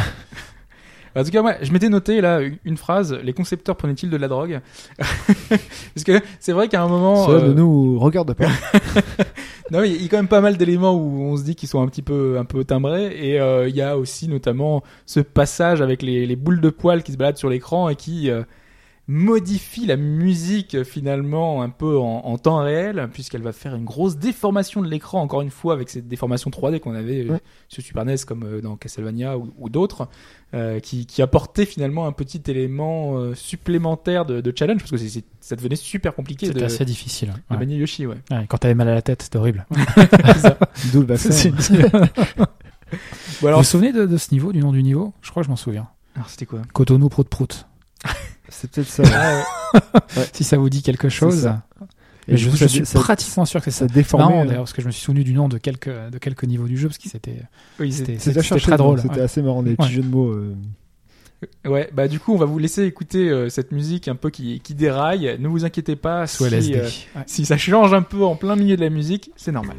[1.20, 4.28] en tout cas, moi, je m'étais noté là une- phrase les concepteurs prenaient-ils de la
[4.28, 4.60] drogue?
[4.98, 7.26] Parce que c'est vrai qu'à un moment.
[7.26, 8.48] cela euh, ne nous regarde pas.
[9.72, 11.82] Non, il y a quand même pas mal d'éléments où on se dit qu'ils sont
[11.82, 13.16] un petit peu, un peu timbrés.
[13.20, 17.02] Et euh, il y a aussi notamment ce passage avec les, les boules de poils
[17.02, 18.42] qui se baladent sur l'écran et qui euh,
[19.08, 23.84] modifie la musique euh, finalement un peu en, en temps réel, puisqu'elle va faire une
[23.84, 27.40] grosse déformation de l'écran, encore une fois, avec cette déformation 3D qu'on avait euh, Ouais.
[27.68, 30.08] sur Super NES comme euh, dans Castlevania ou, ou d'autres,
[30.54, 34.96] euh, qui, qui apportait finalement un petit élément euh, supplémentaire de, de challenge, parce que
[34.96, 37.28] c'est- c'est- ça devenait super compliqué de, C'était assez difficile.
[37.28, 37.58] de ouais.
[37.60, 38.06] manier Yoshi.
[38.06, 38.16] Ouais.
[38.32, 39.66] Ouais, quand t'avais mal à la tête, c'était horrible.
[40.92, 41.16] D'où le.
[41.16, 42.46] C'est- Bon,
[43.40, 45.12] vous alors, vous souvenez de, de ce niveau, du nom du niveau?
[45.20, 45.88] Je crois que je m'en souviens.
[46.14, 46.62] alors c'était quoi?
[46.72, 47.66] Cotonou Prout Prout.
[48.48, 49.02] C'est peut-être ça.
[49.02, 49.80] ouais.
[50.32, 51.50] Si ça vous dit quelque chose.
[52.28, 54.24] Mais je, suis ça- pratiquement sûr que c'est ça déformait.
[54.26, 56.42] marrant euh, d'ailleurs parce que je me suis souvenu du nom de quelques de quelques
[56.42, 57.42] niveaux du jeu parce que c'était
[57.78, 59.00] Oui, c'était très drôle.
[59.00, 59.20] C'était ouais.
[59.20, 59.76] assez marrant, des Ouais.
[59.76, 60.30] petits jeux de mots.
[60.32, 60.54] euh,
[61.66, 64.58] Ouais, bah du coup, on va vous laisser écouter euh, cette musique un peu qui,
[64.60, 65.36] qui déraille.
[65.38, 66.82] Ne vous inquiétez pas, Sous si, euh,
[67.14, 67.22] Ouais.
[67.26, 69.76] si ça change un peu en plein milieu de la musique, c'est normal.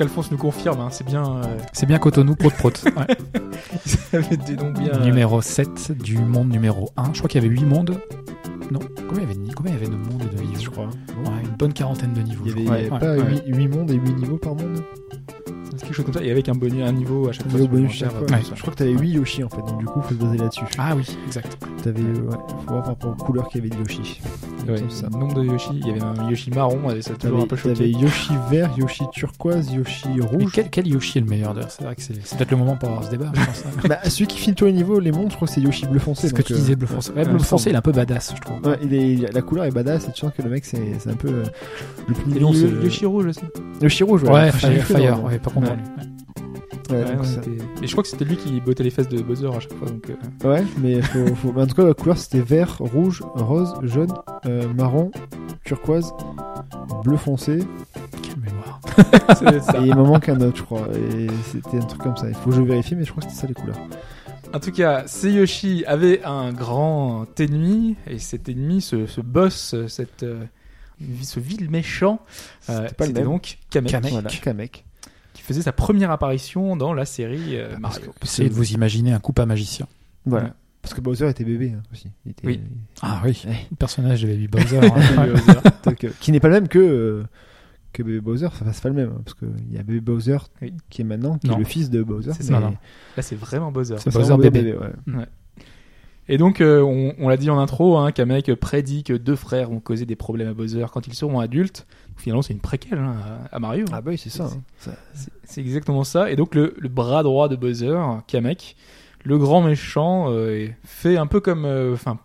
[0.00, 1.22] qu'Alphonse nous confirme, hein, c'est bien.
[1.36, 1.42] euh,
[1.74, 2.34] C'est bien Cotonou
[3.84, 4.94] ça avait des noms bien.
[4.94, 7.12] euh, Numéro 7 du monde numéro 1.
[7.12, 8.00] Je crois qu'il y avait 8 mondes.
[8.70, 10.60] Non, combien il y avait, de- combien il y avait de mondes et de niveaux?
[10.62, 10.86] Je crois.
[10.86, 12.44] Ouais, une bonne quarantaine de niveaux.
[12.46, 12.98] Il y je avait, il y crois.
[12.98, 13.42] avait Ouais, pas ouais.
[13.46, 14.82] 8, mondes et 8 niveaux par monde?
[16.40, 17.52] Avec un, bonus, un niveau à chaque fois.
[17.60, 18.36] Niveau bonus supplémentaire, chaque fois.
[18.36, 18.54] euh, Ouais.
[18.56, 20.64] Je crois que t'avais 8 Yoshi en fait, donc du coup, faut se baser là-dessus.
[20.78, 21.58] Ah oui, exact.
[21.82, 24.20] T'avais, euh, ouais, faut voir par rapport aux couleurs qu'il y avait de Yoshi.
[24.68, 25.08] Ouais, ça.
[25.12, 27.56] le nombre de Yoshi, il y avait un Yoshi marron, et ça toujours un peu
[27.56, 27.90] t'avais choqué.
[27.90, 30.52] Yoshi vert, Yoshi turquoise, Yoshi Mais rouge.
[30.54, 31.70] quel, quel Yoshi est le meilleur d'ailleurs?
[31.70, 33.32] C'est vrai que c'est peut-être le moment pour avoir ce débat.
[33.34, 33.80] je pense, hein.
[33.88, 35.98] bah, celui qui finit tous les niveaux, les mondes, je crois que c'est Yoshi bleu
[35.98, 36.22] foncé.
[36.22, 37.10] C'est ce que tu euh, disais, bleu foncé.
[37.12, 38.60] Ouais, ouais, bleu foncé, il est un peu badass, je trouve.
[38.66, 41.10] Ouais, il est- la couleur est badass et tu sens que le mec c'est c'est
[41.10, 41.44] un peu euh,
[42.08, 42.52] le plus mignon.
[42.52, 43.40] Yoshi rouge aussi.
[43.80, 44.30] Yoshi rouge, ouais.
[44.30, 46.04] Ouais, Fire, Fire, ouais, pas content Ouais.
[46.96, 47.24] Ouais.
[47.24, 47.40] Ça-
[47.82, 49.88] Et je crois que c'était lui qui bottait les fesses de Bowser à chaque fois.
[49.88, 53.22] Donc, euh, ouais, mais, faut, faut- mais en tout cas la couleur c'était vert, rouge,
[53.34, 54.12] rose, jaune,
[54.46, 55.10] euh, marron,
[55.64, 56.12] turquoise,
[57.04, 57.60] bleu foncé.
[58.22, 58.80] Quelle mémoire.
[59.82, 60.86] Et il m'en manque un autre, je crois.
[60.94, 62.28] Et c'était un truc comme ça.
[62.28, 63.78] Il faut que je vérifie, mais je crois que c'était ça les couleurs.
[64.52, 69.76] En tout cas, ces Yoshi avait un grand ennemi, et cet ennemi, ce, ce boss,
[69.86, 70.42] cette, euh,
[71.22, 72.18] ce vil méchant,
[72.68, 74.10] euh, C'était donc Kamek, Kamek.
[74.12, 74.84] Voilà, Kamek.
[75.54, 78.12] Faisait sa première apparition dans la série euh, Ah, Mario.
[78.22, 79.86] Essayez de vous imaginer un coupe à magicien.
[80.26, 80.46] Voilà.
[80.46, 80.52] Ouais.
[80.82, 82.08] Parce que Bowser était bébé hein, aussi.
[82.24, 82.60] Il était- Oui.
[83.02, 83.66] Ah oui, Ouais.
[83.70, 84.78] le personnage de Baby Bowser.
[84.82, 85.32] hein.
[85.84, 87.22] Donc, euh, qui n'est pas le même que, euh,
[87.92, 88.46] que Bébé Bowser.
[88.46, 89.10] Enfin, c'est pas le même.
[89.10, 90.72] hein, parce qu'il y a Bébé Bowser Oui.
[90.88, 91.56] qui est maintenant, qui Non.
[91.56, 92.32] est le fils de Bowser.
[92.34, 92.52] C'est ça.
[92.54, 92.76] mais Non, non.
[93.16, 93.96] Là, c'est vraiment Bowser.
[93.98, 94.74] C'est Bowser bébé.
[94.74, 95.26] ouais.
[96.32, 99.68] Et donc, euh, on, on l'a dit en intro, hein, Kamek prédit que deux frères
[99.68, 101.88] vont causer des problèmes à Bowser quand ils seront adultes.
[102.16, 103.16] Finalement, c'est une préquelle hein,
[103.50, 103.84] à, Mario.
[103.92, 104.44] Ah bah oui, c'est ça.
[104.44, 104.62] hein.
[104.78, 106.30] C'est- C'est exactement ça.
[106.30, 108.76] Et donc le, le bras droit de Bowser, Kamek,
[109.24, 112.18] le grand méchant, euh, fait un peu comme, euh, enfin,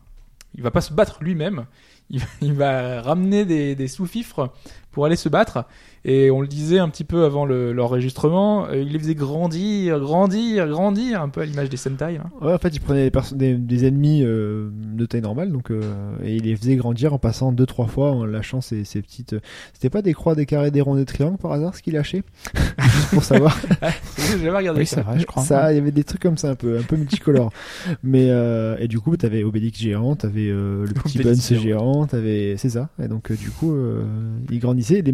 [0.53, 1.65] il va pas se battre lui-même.
[2.11, 4.53] Il, va- il va ramener des, des sous-fifres
[4.91, 5.65] pour aller se battre.
[6.07, 9.99] Et on le disait un petit peu avant le- l'enregistrement, euh, il les faisait grandir,
[9.99, 12.17] grandir, grandir, un peu à l'image des Sentai.
[12.17, 12.29] hein.
[12.41, 15.81] Ouais, en fait, il prenait des, des, des ennemis euh, de taille normale, donc euh,
[16.23, 19.33] et il les faisait grandir en passant deux trois fois, en lâchant ces, ces petites.
[19.33, 19.39] euh,
[19.73, 22.21] C'était pas des croix, des carrés, des ronds, des triangles par hasard ce qu'il lâchait?
[22.79, 23.59] Juste pour savoir.
[24.17, 24.97] J'ai jamais regardé Oui, ça.
[24.97, 25.41] c'est vrai, je crois.
[25.43, 27.51] Ça, il y avait des trucs comme ça un peu, un peu multicolores.
[28.03, 32.05] Mais euh, et du coup, t'avais Obélix géant, t'avais euh, le petit Buns géant.
[32.05, 32.89] t'avais, c'est ça.
[33.03, 34.03] Et donc euh, du coup, euh,
[34.51, 35.01] ils grandissaient.
[35.01, 35.13] Les...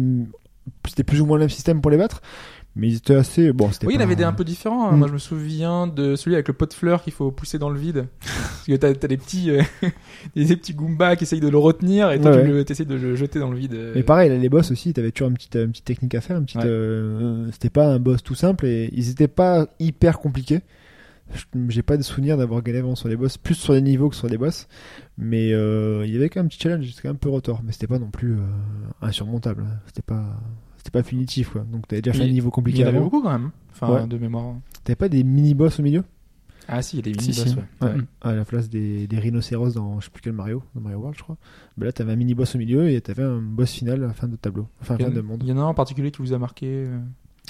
[0.86, 2.22] C'était plus ou moins le même système pour les battre,
[2.76, 3.52] mais ils étaient assez.
[3.52, 3.86] Bon, c'était.
[3.86, 4.88] Oui, il pas- avait des un peu différents.
[4.88, 4.92] hein.
[4.92, 4.98] Mm.
[4.98, 7.70] Moi, je me souviens de celui avec le pot de fleurs qu'il faut pousser dans
[7.70, 8.06] le vide.
[8.20, 9.62] Parce que t'as as des petits, euh,
[10.36, 12.94] des, petits Goombas qui essayent de le retenir et toi, Ouais, tu le- t'essayes de
[12.94, 13.74] le jeter dans le vide.
[13.74, 13.92] euh.
[13.96, 16.36] Mais pareil, là, les boss aussi, t'avais toujours une petite, une petite technique à faire,
[16.36, 16.58] une petite.
[16.60, 16.66] Ouais.
[16.66, 20.60] euh, c'était pas un boss tout simple et ils étaient pas hyper compliqués.
[21.68, 24.16] J'ai pas de souvenir d'avoir galéré vraiment sur les boss, plus sur les niveaux que
[24.16, 24.68] sur les boss.
[25.16, 27.30] Mais euh, il y avait quand même un petit challenge, c'était quand même un peu
[27.30, 28.42] retort, mais c'était pas non plus euh,
[29.00, 29.64] insurmontable.
[29.86, 30.24] C'était pas,
[30.76, 31.62] c'était pas punitif quoi.
[31.62, 33.50] Donc t'avais déjà fait Il- un niveau Il compliqué y en avait beaucoup quand même.
[33.72, 34.06] Enfin, Ouais.
[34.06, 34.56] de mémoire.
[34.84, 36.04] T'avais pas des mini boss au milieu?
[36.68, 37.84] Ah si, il y a des Si, mini-boss, si.
[37.84, 37.88] ouais.
[37.92, 38.00] Ouais.
[38.20, 41.16] À la place des, des rhinocéros dans je sais plus quel Mario, dans Mario World
[41.18, 41.36] je crois.
[41.76, 44.12] Bah là t'avais un mini boss au milieu et t'avais un boss final à la
[44.12, 45.40] fin de tableau, enfin à Il la fin de monde.
[45.42, 46.66] il y en a un en particulier qui vous a marqué.
[46.68, 46.98] euh,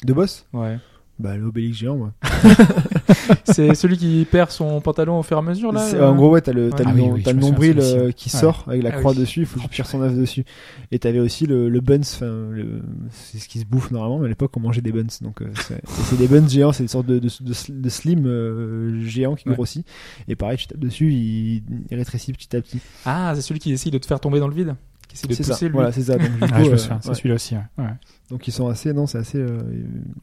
[0.04, 0.46] De boss?
[0.54, 0.78] Ouais.
[1.18, 2.14] Bah l'obélix géant moi.
[3.44, 5.81] C'est celui qui perd son pantalon au fur et à mesure là.
[5.81, 6.85] C'est- euh En gros, ouais, t'as le, t'as Ouais.
[6.85, 8.40] le, Ah oui, oui, le nombril euh, qui Ouais.
[8.40, 9.18] sort avec la Ah croix oui.
[9.18, 10.44] dessus, il faut que Oh, tu tires son œuf dessus.
[10.90, 14.57] Et t'avais aussi le, le buns, c'est ce qui se bouffe normalement, mais à l'époque
[14.57, 15.07] on mangeait des buns.
[15.20, 19.01] Donc euh, c'est des buns géants, c'est une sorte de, de, de, de slim euh,
[19.05, 19.55] géant qui Ouais.
[19.55, 19.87] grossit.
[20.29, 22.79] Et pareil, tu tapes dessus, il, il rétrécit petit à petit.
[23.05, 24.75] Ah, c'est celui qui essaye de te faire tomber dans le vide?
[25.12, 25.72] Qui de ça, lui.
[25.72, 26.16] voilà, c'est ça.
[26.18, 27.14] Donc, du Ah, coup, je me euh, souviens, c'est ouais.
[27.14, 27.55] celui-là aussi.
[27.55, 27.62] ouais.
[27.79, 27.90] Ouais.
[28.31, 29.38] Donc ils sont assez, non, c'est assez.
[29.38, 29.59] euh,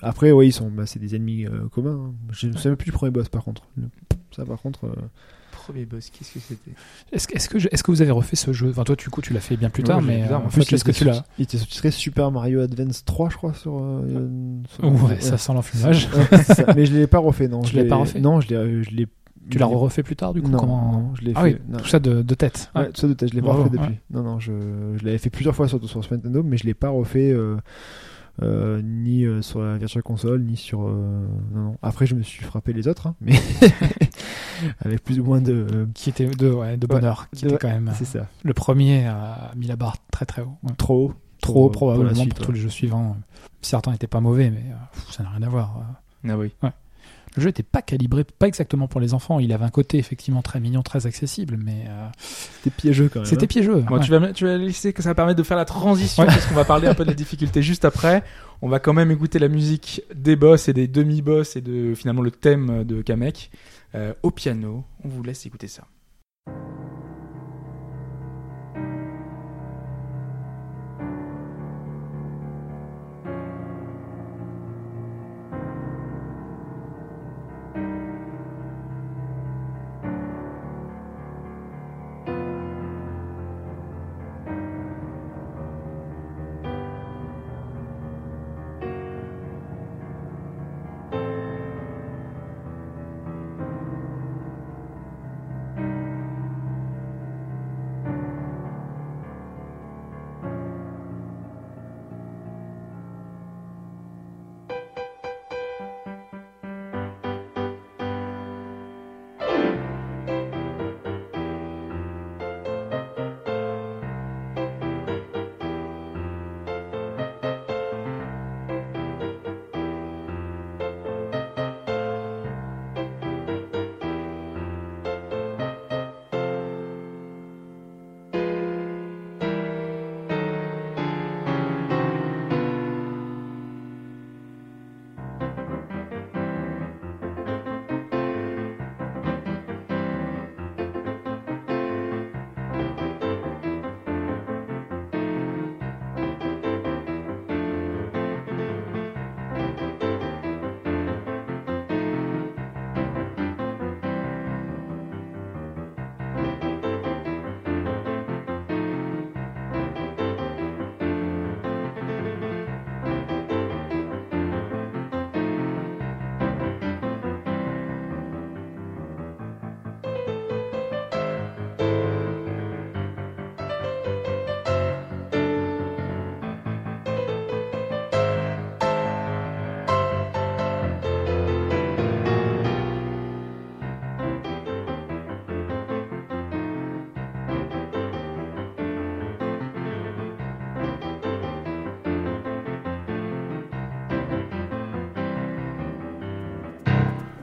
[0.02, 2.08] Après, ouais, ils sont, bah, c'est des ennemis euh, communs.
[2.10, 2.14] hein.
[2.32, 3.64] Je ne sais même plus du premier boss par contre.
[3.78, 3.84] Le-
[4.36, 4.86] Ça, par contre.
[4.86, 4.92] euh,
[5.52, 6.72] Premier boss, qu'est-ce que c'était?
[7.12, 8.70] Est-ce que, est-ce que, je- est-ce que vous avez refait ce jeu?
[8.72, 10.74] Enfin, toi, du coup, tu l'as fait bien plus tard, mais tard, euh, en fait,
[10.74, 13.78] est-ce que tu l'as Il était sous-titré Super Mario Advance 3, je crois, sur.
[13.80, 14.28] euh,
[14.74, 16.10] sur- Ouais, ça sent l'enfumage.
[16.76, 17.62] Mais je l'ai pas refait, non.
[17.62, 18.20] Tu Je l'as l'ai- pas refait?
[18.20, 18.84] Non, je l'ai.
[18.84, 19.08] Je l'ai
[19.50, 20.92] Tu l'as refait plus tard, du coup non, comment...
[20.92, 21.54] non, je l'ai Ah fait.
[21.54, 21.78] oui, non.
[21.80, 22.72] tout ça de, de tête.
[22.76, 22.92] Ouais, Ouais.
[22.92, 23.88] tout ça de tête, je l'ai pas refait depuis.
[23.88, 24.02] ouais.
[24.12, 24.52] Non, non, je,
[25.00, 27.58] je l'avais fait plusieurs fois sur, sur Super Nintendo, mais je l'ai pas refait euh,
[28.42, 30.82] euh, ni euh, sur la Virtual Console, ni sur.
[30.88, 31.76] euh, non, non.
[31.82, 33.34] Après, je me suis frappé les autres, hein, mais
[34.86, 35.54] avec plus ou moins de.
[35.72, 37.92] euh, Qui était de, ouais, de bonheur, qui de- était quand même...
[37.96, 38.28] C'est ça.
[38.44, 40.58] Le premier a mis la barre très très haut.
[40.64, 40.74] Ouais.
[40.78, 41.14] Trop haut.
[41.42, 42.54] Trop haut, probablement pour, suite, tous ouais.
[42.56, 43.16] les jeux suivants.
[43.62, 45.80] Certains n'étaient pas mauvais, mais euh, pff, ça n'a rien à voir.
[46.28, 46.52] Ah oui.
[47.40, 49.40] Le jeu n'était pas calibré, pas exactement pour les enfants.
[49.40, 53.26] Il avait un côté effectivement très mignon, très accessible, mais euh, C'était piégeux quand même.
[53.26, 53.48] c'était hein.
[53.48, 53.76] piégeux.
[53.88, 54.02] Bon, ouais.
[54.04, 56.28] tu, vas, me- tu vas laisser que ça va permettre de faire la transition Ouais.
[56.28, 58.24] parce qu'on va parler un peu de la difficulté juste après.
[58.62, 62.22] On va quand même écouter la musique des boss et des demi-boss et de finalement
[62.22, 63.52] le thème de Kamek
[63.96, 64.84] euh, au piano.
[65.06, 65.84] On vous laisse écouter ça.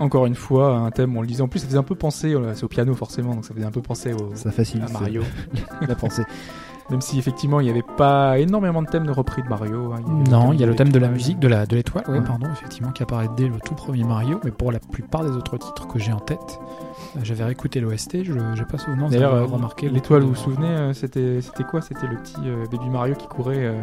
[0.07, 2.35] Encore une fois, un thème, on le disait en plus, ça faisait un peu penser,
[2.55, 5.23] c'est au piano forcément, donc ça faisait un peu penser au, Ça facilite à Mario.
[5.89, 6.23] la pensée.
[6.89, 9.93] Même si effectivement il n'y avait pas énormément de thèmes de repris de Mario.
[9.93, 10.01] hein.
[10.31, 12.25] Non, il y a le thème de la musique, de la de l'étoile, ouais, Ouais.
[12.25, 15.59] pardon, effectivement, qui apparaît dès le tout premier Mario, mais pour la plupart des autres
[15.59, 16.61] titres que j'ai en tête,
[17.17, 18.77] euh, j'avais réécouté l'OST, je j'ai pas
[19.11, 21.81] D'ailleurs, d'avoir euh, remarqué l'étoile, vous vous souvenez, euh, c'était c'était quoi?
[21.81, 23.75] C'était le petit euh, Baby Mario qui courait euh,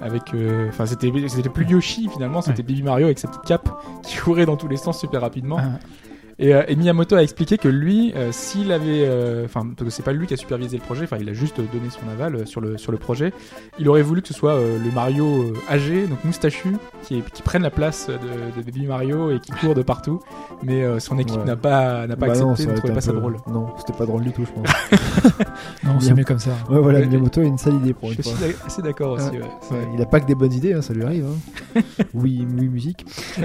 [0.00, 0.34] avec.
[0.34, 3.68] euh, Enfin, c'était c'était plus Yoshi finalement, c'était Baby Mario avec sa petite cape
[4.02, 5.58] qui courait dans tous les sens super rapidement.
[5.60, 5.78] Ah,
[6.38, 9.90] Et, euh, et Miyamoto a expliqué que lui, euh, s'il avait, euh, enfin, parce que
[9.90, 12.34] c'est pas lui qui a supervisé le projet, enfin, il a juste donné son aval
[12.36, 13.32] euh, sur le sur le projet.
[13.78, 17.30] Il aurait voulu que ce soit euh, le Mario euh, âgé, donc moustachu, qui, est-
[17.32, 20.20] qui prenne la place de, de Baby Mario et qui court de partout.
[20.62, 21.44] Mais euh, son équipe Ouais.
[21.44, 23.36] n'a pas n'a pas Bah non, accepté, ne trouvait pas ça drôle.
[23.48, 24.68] Non, c'était pas drôle du tout, je pense.
[25.84, 26.50] Non, c'est mieux comme ça.
[26.70, 27.06] Ouais, voilà, Ouais.
[27.06, 28.32] Miyamoto a une sale idée pour une Je fois.
[28.36, 29.30] suis assez d'accord aussi.
[29.30, 29.40] ouais.
[29.60, 31.26] C'est- Ouais, il a pas que des bonnes idées, hein, ça lui arrive.
[31.26, 31.80] Hein.
[32.14, 33.04] oui, oui, musique.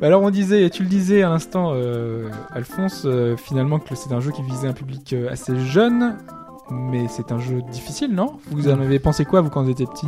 [0.00, 4.12] Bah Alors on disait, tu le disais à l'instant, euh, Alphonse, euh, finalement que c'est
[4.12, 6.16] un jeu qui visait un public euh, assez jeune,
[6.70, 8.38] mais c'est un jeu difficile, non?
[8.50, 10.06] Vous en avez pensé quoi vous quand vous étiez petit?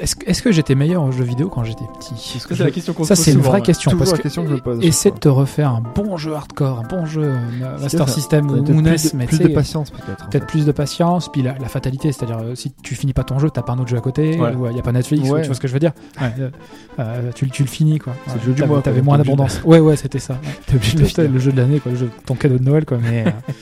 [0.00, 2.14] Est-ce que- est-ce que j'étais meilleur aux jeux vidéo quand j'étais petit?
[2.38, 3.90] Ça c'est la question qu'on se Ça, pose c'est une vraie question.
[3.98, 6.78] Parce la que question que je pose essaie de te refaire un bon jeu hardcore,
[6.84, 8.14] un bon jeu euh, Master ça.
[8.14, 8.62] System ou NES,
[8.94, 10.28] plus de, mais plus de patience peut-être.
[10.28, 13.40] peut-être plus de patience, puis la, la fatalité, c'est-à-dire euh, si tu finis pas ton
[13.40, 14.54] jeu, t'as pas un autre jeu à côté, Ouais.
[14.54, 16.32] ou il y a pas Netflix, ou tu vois ce que je veux dire Ouais,
[16.38, 16.50] euh,
[17.00, 18.12] euh, tu, tu le finis quoi.
[18.28, 19.60] C'est le jeu du mois, T'avais moins d'abondance.
[19.64, 20.38] Ouais, ouais, c'était ça.
[20.72, 22.98] le jeu de l'année, quoi, jeu, ton cadeau de Noël, quoi.
[23.02, 23.30] Mais euh,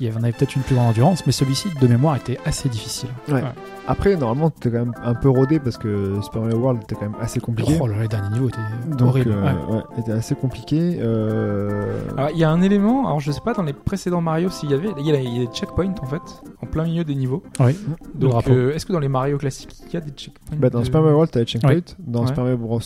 [0.00, 2.68] il y en avait peut-être une plus grande endurance, mais celui-ci de mémoire était assez
[2.68, 3.08] difficile.
[3.28, 3.42] Ouais.
[3.86, 7.02] Après, normalement, t'es quand même un peu rodé parce que Super Mario World était quand
[7.10, 7.78] même assez compliqué.
[7.80, 8.58] Oh là là, les derniers niveaux étaient
[8.96, 9.32] Donc, horribles.
[9.32, 9.74] euh, ouais.
[9.76, 10.98] ouais, était assez compliqué.
[11.00, 12.00] Euh...
[12.16, 14.70] Alors il y a un élément, alors je sais pas dans les précédents Mario s'il
[14.70, 16.20] y avait, il y, a, il y a des checkpoints en fait,
[16.62, 17.42] en plein milieu des niveaux.
[17.60, 17.76] Oui,
[18.14, 20.80] Donc euh, est-ce que dans les Mario classiques il y a des checkpoints Bah, dans
[20.80, 21.70] de- Super Mario World, t'as les checkpoints.
[21.74, 21.82] Ouais.
[21.98, 22.26] Dans Ouais.
[22.28, 22.80] Super Mario Bros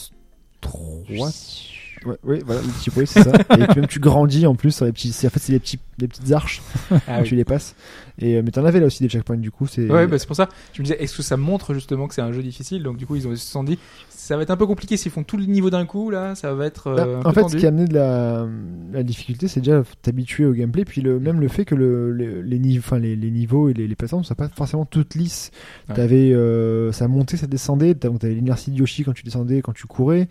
[0.61, 0.81] 3,
[2.05, 3.31] Ouais, oui, voilà, le petit bruit, c'est ça.
[3.59, 5.13] et puis même tu grandis en plus sur les petits.
[5.13, 7.29] c'est- En fait, c'est des, petits, des petites arches, Ah oui.
[7.29, 7.75] tu les passes.
[8.19, 9.67] Et, euh, mais t'en avais là aussi des checkpoints, du coup.
[9.67, 10.49] c'est Ouais, bah, c'est pour ça.
[10.73, 12.83] Je me disais, est-ce que ça montre justement que c'est un jeu difficile?
[12.83, 13.79] Donc du coup, ils ont se sont dit,
[14.11, 16.55] ça va être un peu compliqué s'ils font tout le niveau d'un coup là, ça
[16.55, 17.53] va être Bah, euh, un en peu fait, tendu.
[17.55, 18.47] ce qui a amené de la,
[18.93, 22.41] la difficulté, c'est déjà t'habituer au gameplay, puis le, même le fait que le, le-
[22.43, 25.15] les, niveaux, enfin, les, les niveaux et les, les plateformes ne soient pas forcément toutes
[25.15, 25.51] lisses.
[25.89, 25.95] Ouais.
[25.97, 27.95] T'avais, euh, ça montait, ça descendait.
[27.95, 30.29] T'avais t'avais l'inertie de Yoshi quand tu descendais, quand tu courais.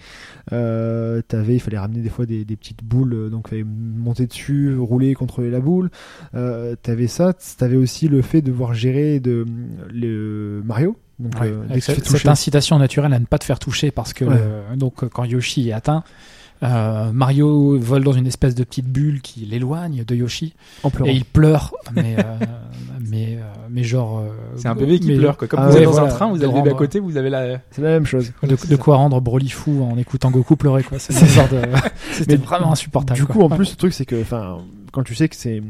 [0.54, 4.76] Euh, t'avais, il fallait ramener des fois des, des petites boules, donc fallait monter dessus,
[4.78, 5.90] rouler, contrôler la boule.
[6.36, 7.34] Euh, t'avais ça.
[7.58, 9.46] T'avais aussi le fait de voir gérer de
[9.94, 10.96] le Mario.
[11.20, 14.12] Donc, Ouais, euh, avec fais cette, incitation naturelle à ne pas te faire toucher parce
[14.14, 14.36] que Ouais.
[14.72, 16.04] le- donc euh, quand Yoshi est atteint,
[16.64, 20.54] euh, Mario vole dans une espèce de petite bulle qui l'éloigne de Yoshi
[20.84, 21.10] en pleurant.
[21.12, 22.24] et il pleure, mais euh,
[23.08, 25.48] mais euh, mais genre euh, C'est un bébé qui mais- pleure quoi.
[25.48, 26.78] Comme Ah vous ouais, êtes dans voilà, un train, vous de avez le bébé à
[26.78, 27.62] côté, vous avez la.
[27.70, 28.32] C'est la même chose.
[28.42, 30.98] De, de quoi rendre Broly fou en écoutant Goku pleurer quoi.
[30.98, 31.04] De-
[32.14, 33.20] C'était Mais vraiment insupportable.
[33.20, 33.36] Du quoi.
[33.36, 34.58] coup, en plus, le truc, c'est que, enfin,
[34.92, 35.62] quand tu sais que c'est,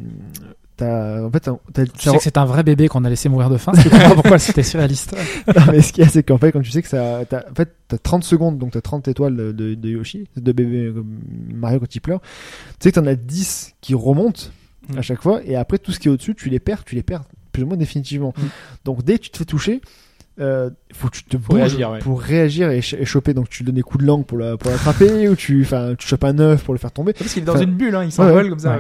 [0.82, 3.30] t'as, en fait, t'as, t'as- tu sais que c'est un vrai bébé qu'on a laissé
[3.30, 3.72] mourir de faim.
[3.76, 5.16] C'est pourquoi c'était surréaliste.
[5.48, 7.42] Non, mais ce qu'il y a, c'est qu'en fait, quand tu sais que ça, t'as,
[7.50, 10.94] en fait, t'as 30 secondes, donc t'as 30 étoiles de, de, de Yoshi, de bébé
[11.54, 12.20] Mario quand il pleure.
[12.22, 12.28] Tu
[12.84, 14.44] sais que t'en as 10 qui remontent
[14.90, 14.98] Mm.
[14.98, 17.04] à chaque fois, et après, tout ce qui est au-dessus, tu les perds, tu les
[17.04, 17.22] perds
[17.52, 18.34] plus ou moins définitivement.
[18.36, 18.42] Mm.
[18.86, 19.80] Donc, dès que tu te fais toucher,
[20.40, 22.00] euh, faut que tu te Faut bouges réagir, ouais.
[22.00, 23.36] pour réagir et, ch- et choper.
[23.36, 26.08] Donc, tu donnes des coups de langue pour, la, pour l'attraper, ou tu, enfin, tu
[26.08, 27.14] chopes un œuf pour le faire tomber.
[27.14, 28.80] Parce qu'il est dans une bulle, hein, il s'envole ouais, comme ça.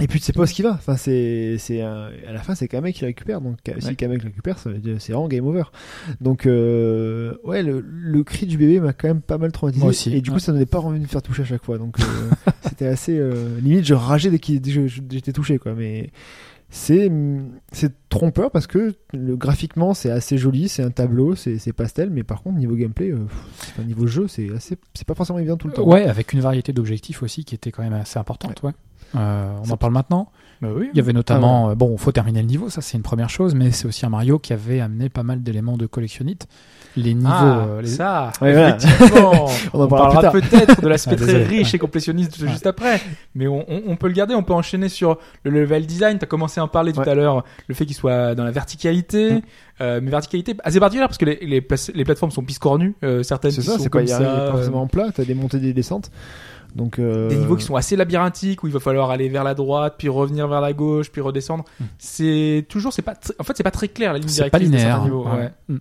[0.00, 0.04] Ouais.
[0.04, 0.04] ouais.
[0.04, 0.72] Et puis tu sais pas où ce qu'il va.
[0.72, 3.40] Enfin, c'est, c'est à la fin c'est Kamek qui le récupère.
[3.40, 3.94] Donc si Ouais.
[3.94, 4.70] Kamek le récupère, c'est
[5.12, 5.64] vraiment game over.
[6.20, 9.82] Donc euh, ouais, le, le cri du bébé m'a quand même pas mal traumatisé.
[9.82, 10.40] Moi aussi, Et du coup, ouais.
[10.40, 11.78] ça ne donnait pas envie de me faire toucher à chaque fois.
[11.78, 12.02] Donc euh,
[12.68, 15.74] c'était assez euh, limite, je rageais dès que j'étais touché quoi.
[15.74, 16.10] Mais
[16.72, 17.10] c'est
[17.72, 22.22] c'est trompeur parce que le graphiquement c'est assez joli, c'est un tableau, c'est pastel, mais
[22.22, 25.56] par contre niveau gameplay, euh, pff, enfin, niveau jeu, c'est assez, c'est pas forcément évident
[25.56, 25.84] tout le temps.
[25.86, 28.62] Ouais, avec une variété d'objectifs aussi qui était quand même assez importante.
[28.62, 28.70] Ouais.
[28.70, 28.72] Euh,
[29.14, 30.30] on en parle maintenant.
[30.62, 30.90] Bah oui.
[30.92, 33.54] Il y avait notamment, euh, bon, faut terminer le niveau, ça c'est une première chose,
[33.54, 36.48] mais c'est aussi un Mario qui avait amené pas mal d'éléments de collectionnite.
[36.98, 38.76] Les niveaux, Ah, euh, les- ça, Ouais, voilà.
[39.72, 43.00] On en parlera peut-être de l'aspect Ah, très riche et complétionniste juste après,
[43.34, 46.18] mais on, on- on peut le garder, on peut enchaîner sur le level design.
[46.18, 48.50] Tu as commencé à en parler tout à l'heure, le fait qu'il soit dans la
[48.50, 49.40] verticalité, Mm.
[49.80, 53.22] euh, mais verticalité assez particulière parce que les, les, place- les plateformes sont piscornues, euh,
[53.22, 54.42] certaines C'est ça, sont c'est pas, comme il y a- ça, il y a pas
[54.48, 56.10] euh, forcément plat, t'as des montées des descentes.
[56.76, 59.54] Donc, euh, des niveaux qui sont assez labyrinthiques où il va falloir aller vers la
[59.54, 61.84] droite puis revenir vers la gauche puis redescendre Mm.
[61.98, 64.58] c'est toujours c'est pas tr- en fait c'est pas très clair la ligne c'est pas
[64.58, 65.02] directrice de linéaire.
[65.04, 65.36] niveaux, hein.
[65.38, 65.52] ouais.
[65.68, 65.78] Mm.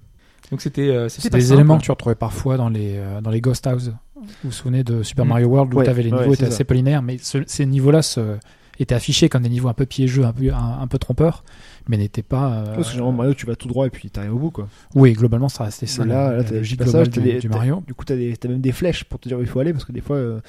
[0.51, 1.53] donc c'était euh, C'est pas des simple.
[1.55, 3.91] éléments que tu retrouvais parfois dans les, euh, dans les Ghost House.
[4.15, 5.29] Vous vous souvenez de Super Mm.
[5.29, 8.37] Mario World où Ouais, les niveaux étaient assez pas linéaires, mais ce- ces niveaux-là se,
[8.79, 11.43] étaient affichés comme des niveaux un peu piégeux, un peu, un, un peu trompeurs,
[11.89, 12.53] mais n'étaient pas.
[12.53, 14.69] euh, Parce que généralement, Mario, tu vas tout droit et puis t'arrives au bout, quoi.
[14.95, 16.05] Oui, globalement, ça restait ça.
[16.05, 17.83] là, la- là, la t'as des logique globale du, des- du Mario.
[17.87, 19.73] Du coup, t'as des- t'as même des flèches pour te dire où il faut aller,
[19.73, 20.39] parce que des fois, euh,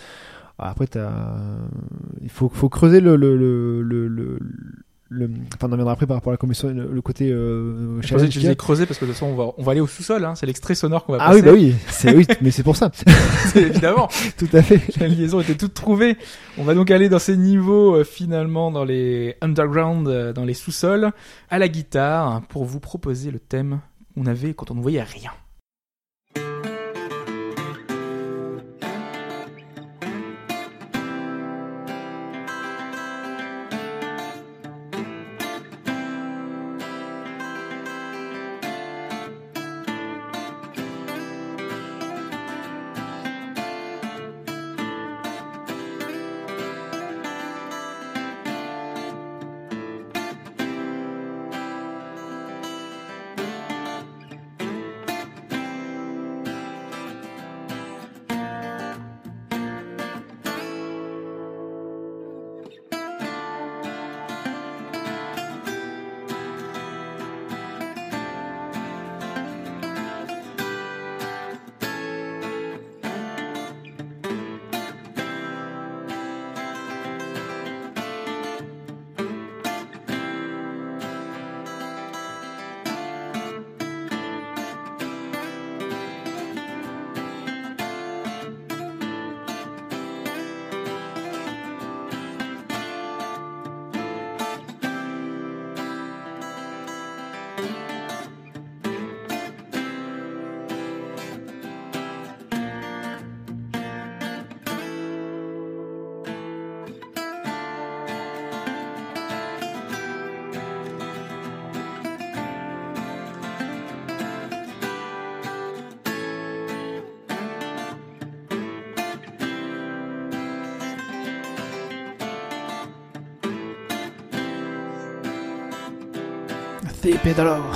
[0.59, 1.11] après, t'as,
[2.21, 4.39] il faut, faut creuser le, le, le, le,
[5.13, 8.01] le- enfin, on en reviendra après par rapport à la commission, le, le côté, euh,
[8.01, 9.81] Je pensais que tu creuser parce que de toute façon on va, on va aller
[9.81, 10.35] au sous-sol, hein.
[10.37, 11.53] c'est l'extrait sonore qu'on va Ah oui, passer.
[11.53, 12.91] bah oui, c'est, oui, mais c'est pour ça.
[13.57, 14.09] Évidemment.
[14.39, 14.81] Tout à fait.
[15.01, 16.17] La liaison était toute trouvée.
[16.59, 20.55] On va donc aller dans ces niveaux euh, finalement dans les underground, euh, dans les
[20.55, 21.11] sous-sols,
[21.51, 23.81] à la guitare pour vous proposer le thème
[24.15, 25.33] qu'on avait quand on ne voyait rien.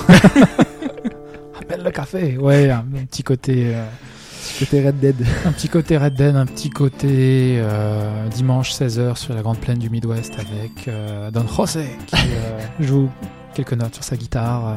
[1.61, 2.37] Appelle le café.
[2.39, 3.85] Ouais, un, un petit côté, euh,
[4.59, 5.17] Côté Red Dead.
[5.47, 9.79] un petit côté Red Dead, un petit côté euh, dimanche 16h sur la grande plaine
[9.79, 13.09] du Midwest avec euh, Don José qui euh, joue
[13.55, 14.75] quelques notes sur sa guitare euh,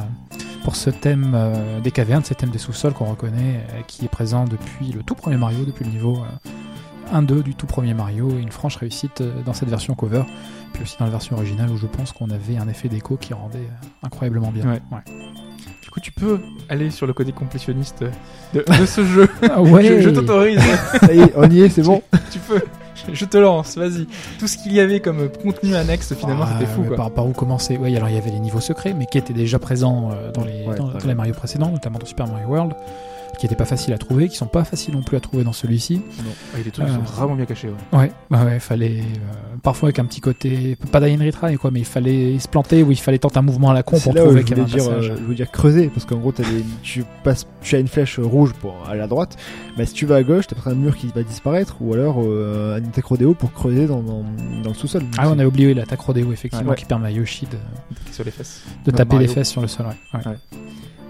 [0.64, 4.08] pour ce thème euh, des cavernes, ce thème des sous-sols qu'on reconnaît, euh, qui est
[4.08, 6.47] présent depuis le tout premier Mario, depuis le niveau euh,
[7.12, 10.22] 1-2 du tout premier Mario, et une franche réussite euh, dans cette version cover,
[10.72, 13.34] puis aussi dans la version originale où je pense qu'on avait un effet d'écho qui
[13.34, 14.64] rendait euh, incroyablement bien.
[14.66, 14.80] Ouais.
[15.82, 18.04] Du coup, tu peux aller sur le côté complétionniste
[18.52, 19.28] de, de ce jeu.
[19.50, 19.84] Ah ouais.
[20.00, 20.60] Je, je t'autorise.
[21.00, 22.02] Ça y est, on y est, c'est bon.
[22.30, 22.60] tu peux.
[23.12, 24.06] Je te lance, vas-y.
[24.38, 26.82] Tout ce qu'il y avait comme contenu annexe, finalement, Ah, c'était fou.
[26.84, 26.96] quoi.
[26.96, 27.76] Par, par où commencer?
[27.80, 30.44] Oui, alors il y avait les niveaux secrets, mais qui étaient déjà présents euh, dans
[30.44, 32.72] les, Ouais, dans, les Mario précédents, notamment dans Super Mario World,
[33.38, 35.52] qui n'étaient pas faciles à trouver, qui sont pas faciles non plus à trouver dans
[35.52, 36.00] celui-ci.
[36.18, 37.68] Ah, les trucs ils Euh, sont vraiment bien cachés.
[37.92, 37.98] Ouais.
[38.00, 41.80] Ouais, bah ouais, fallait euh, parfois avec un petit côté, pas and retry quoi, mais
[41.80, 44.22] il fallait se planter ou il fallait tenter un mouvement à la con pour là
[44.22, 45.10] trouver je qu'il y voulais avait un dire, passage.
[45.10, 46.42] euh, je voulais dire creuser, parce qu'en gros, des-
[46.82, 49.36] tu passes, tu as une flèche rouge pour aller à droite,
[49.76, 52.16] mais si tu vas à gauche, t'as peut-être un mur qui va disparaître, ou alors
[52.24, 54.22] euh, un attaque rodéo pour creuser dans, dans,
[54.62, 55.02] dans le sous-sol.
[55.16, 56.76] Ah, on a oublié l'attaque rodéo effectivement Ouais.
[56.76, 57.56] qui permet à Yoshi de,
[58.12, 58.64] Sur les fesses.
[58.84, 59.86] de taper les fesses sur le sol.
[60.14, 60.20] Ouais.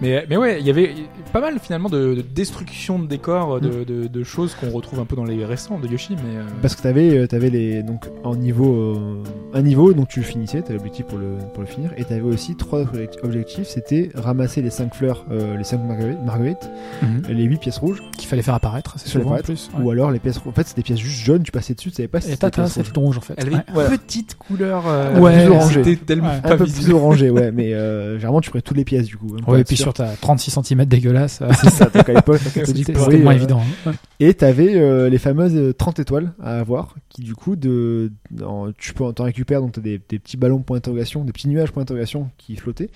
[0.01, 0.94] Mais, mais ouais, il y avait
[1.32, 3.61] pas mal finalement de, de destruction de décors, Mm.
[3.61, 6.14] de, de, de choses qu'on retrouve un peu dans les récents de Yoshi.
[6.14, 9.22] Mais euh, Parce que t'avais, euh, t'avais les, donc, en niveau, euh,
[9.55, 12.55] un niveau, donc tu finissais, t'avais l'objectif pour le, pour le finir, et t'avais aussi
[12.55, 16.70] trois object- objectifs, c'était ramasser les 5 fleurs, euh, les 5 marguerites, marguerites,
[17.03, 17.22] Mhm.
[17.34, 19.70] les 8 pièces rouges, Qu'il fallait faire apparaître, c'est souvent en plus.
[19.76, 19.84] ouais.
[19.84, 21.96] ou alors les pièces, en fait, c'était des pièces juste jaunes, tu passais dessus, tu
[21.96, 22.51] savais pas si c'était
[22.92, 23.34] tout rouge en fait.
[23.36, 23.86] elle avait Ouais.
[23.90, 24.84] une petite couleur.
[24.86, 25.82] euh, Ouais, plus orangée.
[25.84, 26.40] C'était tellement Ouais.
[26.40, 26.84] pas un peu visible.
[26.84, 29.34] plus orangé, ouais, mais euh, généralement tu ferais toutes les pièces du coup.
[29.36, 29.42] hein,
[29.89, 33.61] sur ta 36 cm dégueulasse, euh, C'est ça, donc à l'époque, c'était moins euh, évident.
[33.86, 33.93] hein.
[34.20, 38.12] Et t'avais euh, les fameuses euh, 30 étoiles à avoir, qui du coup, de,
[38.45, 41.49] en- tu peux t'en récupères, donc t'as des, des petits ballons point d'interrogation, des petits
[41.49, 42.91] nuages point d'interrogation qui flottaient.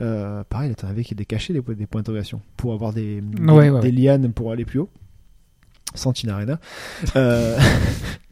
[0.00, 3.42] Euh, pareil, t'en avais qui étaient cachés, des, des points d'interrogation, pour avoir des, des,
[3.52, 3.92] Ouais, ouais, des ouais.
[3.92, 4.90] lianes pour aller plus haut.
[5.94, 6.58] Santinarena.
[7.16, 7.58] Euh,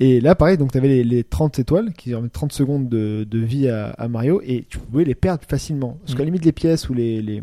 [0.00, 3.38] et là, pareil, donc t'avais les, les 30 étoiles qui remettent 30 secondes de, de
[3.38, 5.98] vie à, à Mario et tu pouvais les perdre facilement.
[6.00, 6.16] Parce Mm.
[6.16, 7.22] qu'à la limite, les pièces ou les.
[7.22, 7.42] les,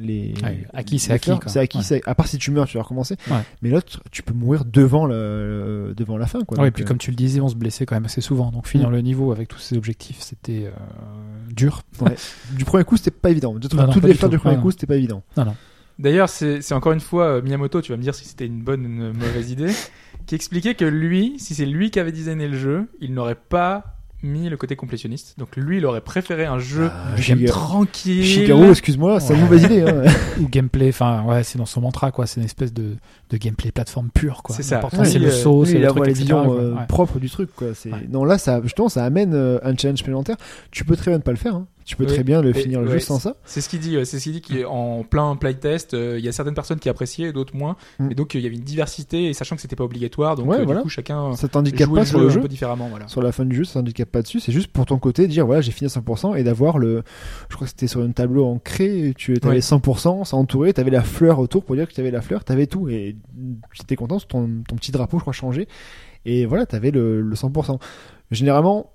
[0.00, 1.30] les Ouais, acquis, c'est acquis.
[1.46, 2.02] C'est acquis, Ouais.
[2.06, 3.16] à part si tu meurs, tu vas recommencer.
[3.30, 3.36] Ouais.
[3.62, 6.42] Mais l'autre, tu peux mourir devant, le, devant la fin.
[6.44, 6.58] Quoi.
[6.60, 8.50] Ouais, et puis euh, comme tu le disais, on se blessait quand même assez souvent.
[8.50, 8.92] Donc finir Mm.
[8.92, 10.70] le niveau avec tous ces objectifs, c'était euh,
[11.54, 11.82] dur.
[12.56, 13.54] du premier coup, c'était pas évident.
[13.54, 14.28] De toute Non, non, toutes les tout.
[14.28, 14.72] du premier Non, coup, non.
[14.72, 15.22] c'était pas évident.
[15.98, 18.62] D'ailleurs, c'est c'est encore une fois euh, Miyamoto, tu vas me dire si c'était une
[18.62, 19.70] bonne ou une mauvaise idée,
[20.30, 23.96] qui expliquait que lui, si c'est lui qui avait designé le jeu, il n'aurait pas
[24.22, 25.34] mis le côté complétionniste.
[25.38, 28.24] Donc lui, il aurait préféré un jeu Ah, Shigeru- tranquille.
[28.24, 29.44] Shigeru, excuse-moi, c'est une Ouais.
[29.46, 29.80] mauvaise idée.
[29.82, 30.04] Hein.
[30.40, 32.94] ou gameplay, enfin ouais, c'est dans son mantra quoi, c'est une espèce de,
[33.30, 34.54] de gameplay plateforme pur quoi.
[34.54, 34.76] C'est ça.
[34.76, 36.54] L'important Ouais, c'est le euh, saut, Oui, c'est le avoir truc, etc., quoi.
[36.54, 36.86] euh, Ouais.
[36.86, 37.50] propres du truc.
[37.56, 37.68] Quoi.
[37.74, 37.90] C'est...
[37.92, 38.06] Ouais.
[38.08, 40.36] Non, là, ça, justement, ça amène euh, un challenge supplémentaire.
[40.70, 41.56] Tu peux très bien ne pas le faire.
[41.56, 41.66] hein.
[41.90, 42.12] Tu peux Oui.
[42.12, 43.34] très bien le Et- finir ouais, sans ça.
[43.44, 43.96] C'est ce qu'il dit.
[43.96, 46.88] ouais, C'est ce qu'il dit qu'en plein playtest, euh, il y a certaines personnes qui
[46.88, 47.74] appréciaient, d'autres moins.
[47.98, 48.12] Mm.
[48.12, 50.46] Et donc euh, il y avait une diversité, et sachant que c'était pas obligatoire, donc
[50.48, 50.80] Ouais, euh, voilà.
[50.80, 52.40] du coup chacun Ça t'handicape pas le sur jeu, le un jeu.
[52.42, 52.86] peu différemment.
[52.90, 53.08] Voilà.
[53.08, 54.38] Sur la fin du jeu, ça t'handicape pas dessus.
[54.38, 57.02] C'est juste pour ton côté, dire voilà, j'ai fini à 100% et d'avoir le.
[57.48, 59.12] Je crois que c'était sur un tableau ancré.
[59.16, 59.60] Tu avais Ouais.
[59.60, 60.72] 100%, ça entouré.
[60.72, 62.44] T'avais la fleur autour pour dire que t'avais la fleur.
[62.44, 62.88] T'avais tout.
[62.88, 63.16] Et
[63.72, 64.18] j'étais content.
[64.20, 65.66] Ton, ton petit drapeau, je crois, changé.
[66.24, 67.80] Et voilà, t'avais le, le 100%.
[68.30, 68.92] Généralement,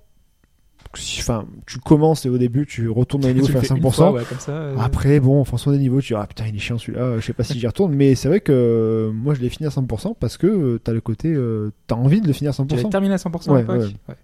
[1.20, 3.74] enfin, tu commences et au début, tu retournes dans les niveaux Tu le faire fais
[3.76, 3.86] 100%.
[3.86, 4.52] une fois, ouais, comme ça.
[4.52, 7.20] euh, Après, bon, en fonction des niveaux, tu dis, ah putain, il est chiant celui-là,
[7.20, 9.68] je sais pas si j'y retourne, mais c'est vrai que euh, moi je l'ai fini
[9.68, 12.54] à 100% parce que euh, t'as le côté, euh, t'as envie de le finir à
[12.54, 12.90] Tu l'avais 100%.
[12.92, 13.78] terminé à 100% à Ouais, ouais.
[14.08, 14.16] Ouais.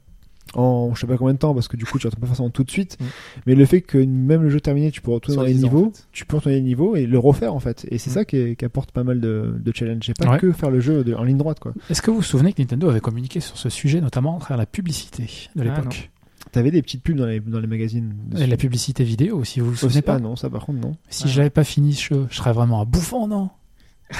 [0.54, 2.50] En je sais pas combien de temps, parce que du coup, tu retournes pas forcément
[2.50, 3.06] tout de suite, Mm.
[3.46, 5.68] mais le fait que même le jeu terminé, tu peux retourner dans les 10 ans,
[5.70, 6.08] niveaux, en fait.
[6.12, 7.86] tu peux retourner les niveaux et le refaire en fait.
[7.90, 8.14] Et c'est Mm.
[8.14, 10.04] ça qui, est- qui apporte pas mal de, de challenge.
[10.06, 10.40] C'est pas Ouais.
[10.40, 11.74] que faire le jeu de- en ligne droite quoi.
[11.90, 14.58] Est-ce que vous vous souvenez que Nintendo avait communiqué sur ce sujet, notamment à travers
[14.58, 15.24] la publicité
[15.56, 16.10] de Ah, l'époque?
[16.52, 18.14] T'avais des petites pubs dans les, dans les magazines.
[18.32, 18.47] Et dessus.
[18.47, 20.16] la publicité vidéo, si vous vous souvenez pas.
[20.16, 20.95] Ah non, ça par contre non.
[21.10, 21.30] Si Ah.
[21.30, 23.49] j'avais pas fini ce jeu, je serais vraiment un bouffon, non?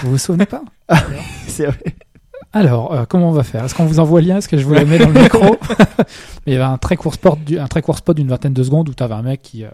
[0.02, 0.64] Vous vous souvenez pas?
[1.48, 1.96] C'est vrai.
[2.54, 3.64] Alors, euh, comment on va faire?
[3.66, 4.38] Est-ce qu'on vous envoie le lien?
[4.38, 5.58] Est-ce que je vous le mets dans le micro?
[6.46, 8.64] Il y avait un très court spot, du- un très court spot d'une vingtaine de
[8.64, 9.70] secondes où tu avais un mec qui, euh,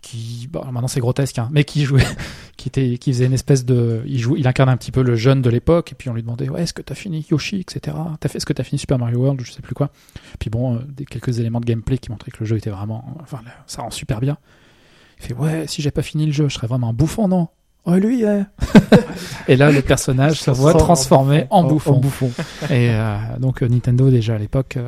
[0.00, 2.04] qui, bon, maintenant c'est grotesque, hein, mais qui jouait,
[2.56, 5.16] qui était, qui faisait une espèce de, il jouait, il incarnait un petit peu le
[5.16, 7.96] jeune de l'époque, et puis on lui demandait, ouais, est-ce que t'as fini Yoshi, etc.
[8.20, 9.90] T'as fait, est-ce que t'as fini Super Mario World, je sais plus quoi.
[10.38, 10.78] Puis bon, euh,
[11.08, 14.20] quelques éléments de gameplay qui montraient que le jeu était vraiment, enfin, ça rend super
[14.20, 14.38] bien.
[15.20, 17.48] Il fait, ouais, si j'ai pas fini le jeu, je serais vraiment un bouffon, non?
[17.90, 18.22] Oh lui,
[19.48, 21.94] et là, le personnage se voit transformé en En- bouffon.
[21.94, 22.30] En bouffon.
[22.70, 24.86] Et euh, donc euh, Nintendo déjà à l'époque, euh,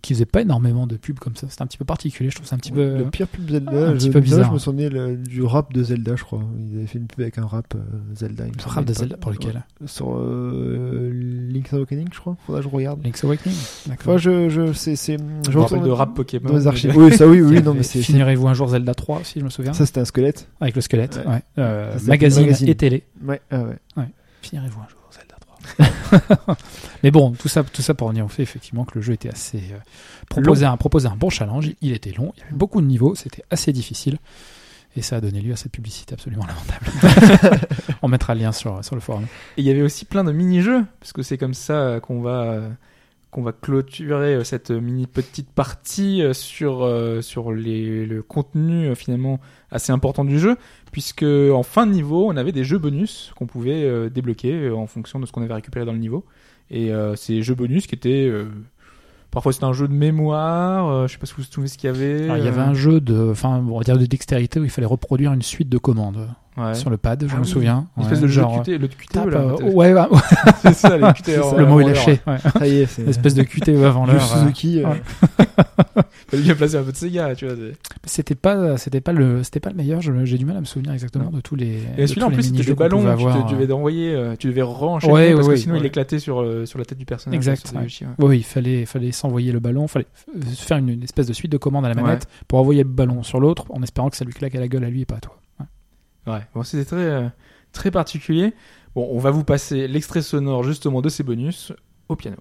[0.00, 2.30] qui faisait pas énormément de pubs comme ça, c'était un petit peu particulier.
[2.30, 2.98] Je trouve ça un petit peu.
[2.98, 4.48] Le pire pub Zelda, un petit peu là, bizarre.
[4.48, 6.40] je me souvenais le- du rap de Zelda, je crois.
[6.70, 7.78] Ils avaient fait une pub avec un rap euh,
[8.14, 8.44] Zelda.
[8.44, 9.86] il me Le semble, rap de Zelda pour lequel Ouais.
[9.88, 11.10] Sur euh,
[11.52, 12.36] Link's Awakening, je crois.
[12.46, 13.02] Faudra que je regarde.
[13.04, 13.56] Link's Awakening.
[13.88, 14.14] D'accord.
[14.14, 15.16] Enfin, je, je, c'est, c'est,
[15.50, 16.48] Je me rappelle de rap Pokémon.
[16.50, 16.96] dans les archives.
[16.96, 19.44] Oui, ça, oui, oui, non, mais c'est, c'est- Finirez-vous un jour Zelda 3 si je
[19.44, 20.46] me souviens ça, c'était un squelette.
[20.60, 21.42] Avec le squelette, Ouais.
[22.20, 22.68] Magazine, magazine.
[22.68, 23.04] et télé.
[23.22, 23.62] Ouais, ah
[23.96, 24.04] ouais.
[24.42, 25.36] Finirez-vous un jour Zelda
[26.40, 26.56] 3
[27.02, 29.28] Mais bon, tout ça, tout ça pour revenir au fait effectivement que le jeu était
[29.28, 29.78] assez euh,
[30.28, 31.70] proposé un, proposait un bon challenge.
[31.80, 34.18] Il était long, il y avait beaucoup de niveaux, c'était assez difficile.
[34.96, 37.66] Et ça a donné lieu à cette publicité absolument lamentable.
[38.02, 39.24] On mettra le lien sur, sur le forum.
[39.56, 42.20] Et il y avait aussi plein de mini-jeux, parce que c'est comme ça euh, qu'on
[42.20, 42.68] va, euh,
[43.30, 48.86] qu'on va clôturer euh, cette mini petite partie euh, sur, euh, sur les, le contenu
[48.88, 49.38] euh, finalement
[49.70, 50.56] assez important du jeu,
[50.92, 54.74] puisque en fin de niveau, on avait des jeux bonus qu'on pouvait euh, débloquer euh,
[54.74, 56.24] en fonction de ce qu'on avait récupéré dans le niveau.
[56.70, 58.26] Et euh, ces jeux bonus qui étaient...
[58.26, 58.46] euh,
[59.32, 61.78] Parfois c'était un jeu de mémoire, euh, je sais pas si vous vous souvenez ce
[61.78, 62.24] qu'il y avait.
[62.24, 64.64] Alors, il y avait euh, un jeu de, enfin, on va dire de dextérité où
[64.64, 66.74] il fallait reproduire une suite de commandes ouais.
[66.74, 67.48] sur le pad, je Ah me oui.
[67.48, 67.86] souviens.
[67.96, 69.38] Une espèce Ouais, de jeu genre, de QT, le QTE tape, là.
[69.40, 70.00] euh, ouais, ouais,
[70.62, 71.56] c'est ça, les QTE C'est ça.
[71.56, 72.20] le mot est lâché.
[72.26, 72.36] ouais.
[72.58, 73.02] Ça y est, c'est.
[73.08, 74.16] Espèce de QTE avant l'heure.
[74.16, 74.82] euh, Suzuki.
[74.82, 75.02] euh, ouais.
[76.28, 77.56] Fallait bien placer un peu de Sega, tu vois.
[77.56, 77.74] c'est-
[78.06, 80.00] C'était pas, c'était pas le, c'était pas le meilleur.
[80.00, 81.30] je- J'ai du mal à me souvenir exactement Non.
[81.30, 81.78] de tous les.
[81.96, 83.56] Et de celui-là, en plus, c'était ballons, pouvait tu avoir, te- euh.
[83.58, 86.78] devais envoyer, euh, tu devais re-enchaîner Ouais, parce ouais, que sinon il éclatait sur, sur
[86.78, 87.36] la tête du personnage.
[87.36, 87.72] Exact.
[88.18, 90.06] Oui, il fallait, fallait s'envoyer le ballon, fallait
[90.38, 93.22] f- faire une, espèce de suite de commandes à la manette pour envoyer le ballon
[93.22, 95.16] sur l'autre en espérant que ça lui claque à la gueule à lui et pas
[95.16, 95.36] à toi.
[96.26, 96.40] Ouais.
[96.54, 97.28] Bon, c'était très, euh,
[97.72, 98.52] très particulier.
[98.94, 101.72] Bon, on va vous passer l'extrait sonore justement de ces bonus
[102.08, 102.38] au piano.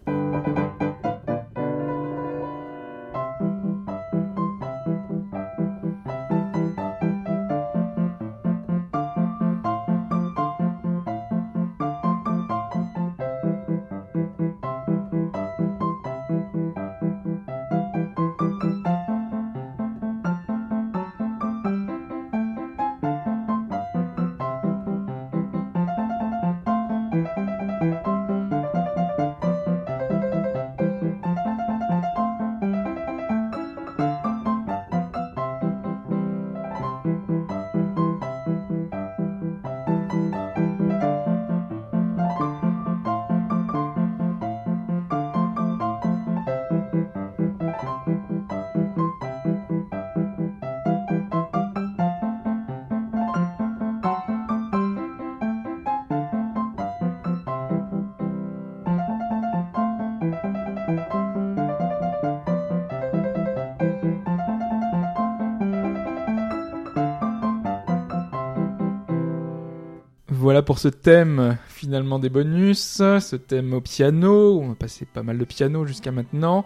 [70.69, 74.61] Pour ce thème finalement des bonus, ce thème au piano.
[74.61, 76.63] On a passé pas mal de piano jusqu'à maintenant.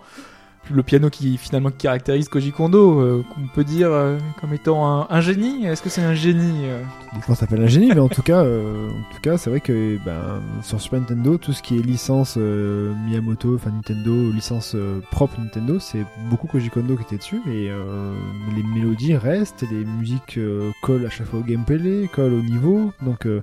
[0.70, 5.22] le piano qui finalement caractérise Koji Kondo, euh, qu'on peut dire euh, comme étant un,
[5.22, 5.66] génie.
[5.66, 8.43] Est-ce que c'est un génie euh Comment ça s'appelle un génie, mais en tout cas,
[8.43, 8.89] euh,
[9.38, 13.72] c'est vrai que ben, sur Super Nintendo, tout ce qui est licence euh, Miyamoto, enfin
[13.72, 18.14] Nintendo, licence euh, propre Nintendo, c'est beaucoup Koji Kondo qui était dessus et euh,
[18.56, 22.91] les mélodies restent, les musiques euh, collent à chaque fois au gameplay, collent au niveau,
[23.01, 23.41] donc euh,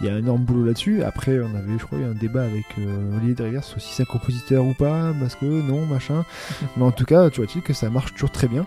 [0.00, 1.02] il y a un énorme boulot là-dessus.
[1.02, 4.02] Après, on avait, je crois, eu un débat avec euh, Olivier Derrière sur si c'est
[4.02, 6.24] un compositeur ou pas, parce que non, machin.
[6.76, 8.66] mais en tout cas, tu vois-tu que ça marche toujours très bien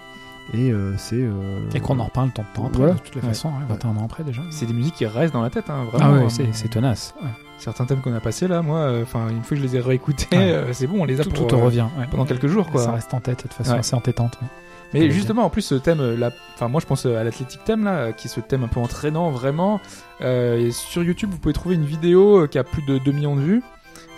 [0.54, 1.16] et euh, c'est.
[1.22, 2.94] euh, Et qu'on en reparle tant de temps après, Voilà.
[2.96, 3.28] de toutes les Ouais.
[3.28, 4.42] façons, hein, 21 ans après déjà.
[4.50, 6.14] C'est des musiques qui restent dans la tête, hein, Ah vraiment.
[6.18, 6.30] ouais, hein.
[6.30, 7.14] c'est c'est tenace.
[7.22, 7.30] ouais.
[7.60, 9.80] Certains thèmes qu'on a passés là, moi, euh, enfin une fois que je les ai
[9.82, 10.52] réécoutés, Ouais.
[10.52, 11.86] euh, c'est bon, on les a Tout, pour, tout te euh, revient.
[12.00, 12.06] ouais.
[12.10, 12.82] pendant quelques jours, quoi.
[12.84, 13.80] Ça reste en tête de toute façon Ouais.
[13.80, 14.40] assez entêtante.
[14.42, 14.48] ouais.
[14.94, 17.24] Mais Ouais, justement, en plus, ce thème, euh, là, enfin, moi, je pense euh, à
[17.24, 19.80] l'athlétique thème là, euh, qui est ce thème un peu entraînant, vraiment.
[20.22, 23.36] Euh, et sur YouTube, vous pouvez trouver une vidéo qui a plus de 2 millions
[23.36, 23.62] de vues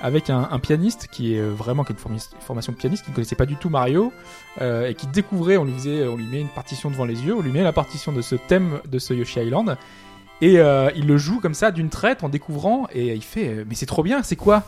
[0.01, 3.15] avec un, un pianiste qui est vraiment qui a une, formation de pianiste qui ne
[3.15, 4.11] connaissait pas du tout Mario
[4.61, 7.35] euh, et qui découvrait, on lui faisait, on lui met une partition devant les yeux,
[7.35, 9.77] on lui met la partition de ce thème de ce Yoshi Island
[10.41, 13.75] et euh, il le joue comme ça d'une traite en découvrant et il fait mais
[13.75, 14.63] c'est trop bien, c'est quoi?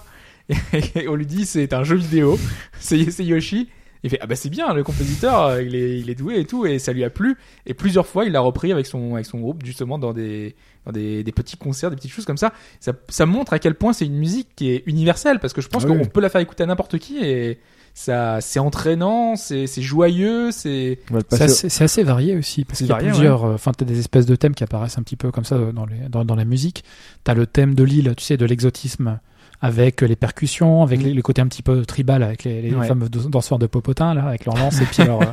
[0.96, 2.38] Et on lui dit c'est un jeu vidéo,
[2.80, 3.70] c'est Yoshi.
[4.04, 6.46] Il fait ah bah c'est bien le compositeur euh, il est il est doué et
[6.46, 9.26] tout et ça lui a plu et plusieurs fois il l'a repris avec son avec
[9.26, 12.52] son groupe justement dans des dans des, des petits concerts des petites choses comme ça
[12.82, 15.70] ça, ça montre à quel point c'est une musique qui est universelle parce que je
[15.70, 16.08] pense Ah qu'on oui.
[16.14, 17.60] peut la faire écouter à n'importe qui et
[17.94, 21.00] ça c'est entraînant c'est c'est joyeux c'est
[21.30, 23.46] C'est assez, varié aussi parce qu'il y a varié, plusieurs.
[23.46, 25.72] euh, Enfin, t'as des espèces de thèmes qui apparaissent un petit peu comme ça euh,
[25.72, 26.84] dans, les, dans, dans la musique.
[27.24, 29.20] T'as le thème de l'île, tu sais, de l'exotisme
[29.66, 31.04] avec les percussions, avec Mm.
[31.06, 32.86] les, le côté un petit peu tribal avec les, les Ouais.
[32.88, 35.26] fameux danseurs de popotin là, avec leurs lances et puis leur, euh,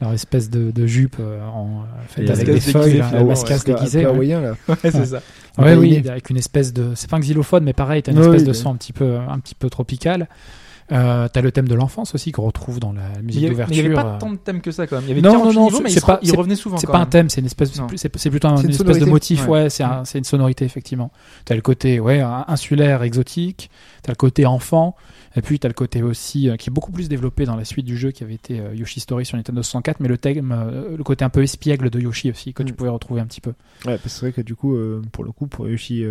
[0.00, 4.00] leur espèce de, de jupe euh, en, faite avec des feuilles, là, la mascasse déguisée.
[4.00, 4.12] ouais.
[4.12, 4.50] hawaïen, là.
[4.68, 5.22] ouais, c'est ça
[5.58, 6.92] Ouais, oui, avec une espèce de.
[6.94, 9.38] C'est pas un xylophone, mais pareil, t'as une espèce de son un petit peu, un
[9.38, 10.28] petit peu tropical.
[10.92, 13.48] Euh, t'as le thème de l'enfance aussi qu'on retrouve dans la musique mais il n'y
[13.48, 13.84] d'ouverture.
[13.86, 14.18] avait pas euh.
[14.18, 15.80] tant de thèmes que ça quand même il y avait Non, 48 non, non, niveaux
[15.82, 18.30] mais c'est il, pas- il revenait souvent C'est pas un thème, c'est une espèce, c'est
[18.30, 19.62] plutôt un- une, une espèce de motif, Ouais.
[19.64, 21.10] ouais, c'est un- c'est une sonorité effectivement.
[21.46, 23.70] T'as le côté ouais insulaire, exotique,
[24.02, 24.94] t'as le côté enfant,
[25.34, 27.86] et puis t'as le côté aussi euh, qui est beaucoup plus développé dans la suite
[27.86, 30.96] du jeu qui avait été euh, Yoshi Story sur Nintendo 64, mais le thème, euh,
[30.96, 32.76] le côté un peu espiègle de Yoshi aussi que tu Mm.
[32.76, 33.50] pouvais retrouver un petit peu.
[33.86, 36.04] Ouais, parce que c'est vrai que du coup, euh, pour le coup, pour Yoshi,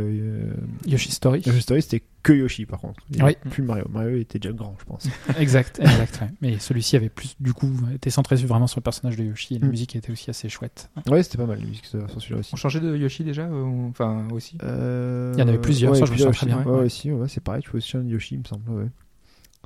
[0.87, 1.41] Yoshi Story.
[1.45, 3.03] Yoshi Story, c'était que Yoshi par contre.
[3.11, 3.35] Il Oui.
[3.49, 3.85] Plus Mario.
[3.89, 5.07] Mario était déjà grand, je pense.
[5.39, 6.19] exact, exact.
[6.21, 6.27] ouais.
[6.41, 9.55] Mais celui-ci avait plus du coup été centré vraiment sur le personnage de Yoshi.
[9.55, 9.71] Et la Mm.
[9.71, 10.89] musique était aussi assez chouette.
[11.09, 12.51] ouais, c'était pas mal la musique sur celui-là aussi.
[12.53, 14.57] on changeait de Yoshi déjà euh, ou- enfin aussi?
[14.63, 16.63] Euh, Il y en avait plusieurs, ça, je me souviens très bien.
[16.63, 18.89] Ouais, ouais, ouais, c'est pareil, tu peux aussi changer de Yoshi, il me semble.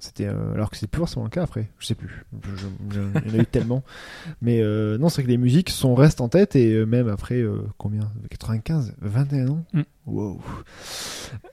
[0.02, 2.26] C'était euh, alors que c'est plus forcément le cas après, je sais plus.
[2.44, 3.82] Je- je- je- il y en a eu tellement.
[4.42, 7.08] Mais euh, non, c'est vrai que les musiques sont restent en tête et euh, même
[7.08, 8.12] après euh, combien?
[8.30, 9.64] 95, 21 ans?
[9.74, 9.82] Mm.
[10.06, 10.42] Wow.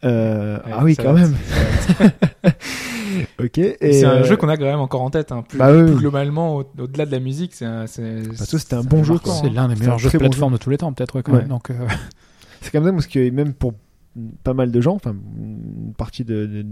[0.04, 1.34] Euh, Ouais, ah oui, ça quand va, même.
[3.40, 3.60] ok.
[3.80, 5.44] C'est un jeu qu'on a quand même encore en tête hein.
[5.48, 5.98] plus, bah oui, plus oui.
[6.00, 9.14] globalement au- au-delà de la musique c'est un- c'est Parce que c'était un bon jeu.
[9.24, 11.32] C'est l'un des meilleurs jeux de bon plateforme de tous les temps, peut-être ouais, quand
[11.32, 11.38] Ouais.
[11.40, 11.48] même.
[11.48, 11.74] Donc, euh,
[12.60, 13.74] C'est quand même parce que même pour
[14.44, 16.66] pas mal de gens, enfin une partie de, de-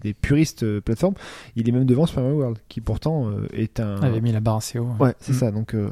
[0.00, 1.14] des puristes euh, plateformes,
[1.56, 3.96] il est même devant Super Mario World, qui pourtant euh, est un.
[4.02, 4.88] avait mis la barre assez haut.
[5.00, 5.36] Ouais, c'est Mm.
[5.36, 5.50] ça.
[5.50, 5.88] Donc euh,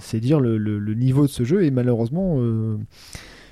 [0.00, 2.76] c'est dire le, le- le niveau de ce jeu et malheureusement euh,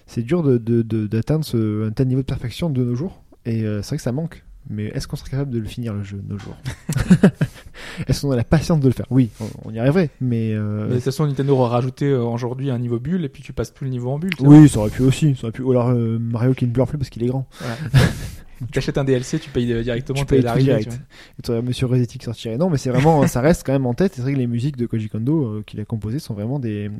[0.07, 3.23] c'est dur de- de- de- d'atteindre ce- un tel niveau de perfection de nos jours.
[3.47, 4.45] Et euh, c'est vrai que ça manque.
[4.71, 6.57] Mais est-ce qu'on serait capable de le finir le jeu de nos jours
[8.09, 9.07] Est-ce qu'on a la patience de le faire?
[9.11, 9.31] Oui,
[9.65, 10.11] on, y arriverait.
[10.21, 13.29] Mais, euh, Mais de toute façon, Nintendo aura rajouté euh, aujourd'hui un niveau bulle et
[13.29, 14.35] puis tu passes plus le niveau en bulle.
[14.35, 15.35] tu oui, ça aurait pu aussi.
[15.37, 15.63] Ça aurait pu.
[15.63, 17.47] Ou alors euh, Mario qui ne pleure plus parce qu'il est grand.
[18.73, 20.91] T'achètes un DLC, tu payes euh, directement Tu payes l'arrivée, direct.
[20.91, 20.99] tu.
[21.39, 22.57] Et tu Monsieur Resetti qui sortirait.
[22.57, 24.15] Non, mais c'est vraiment, ça reste quand même en tête.
[24.15, 26.91] C'est vrai que les musiques de Koji Kondo euh, qu'il a composées sont vraiment des,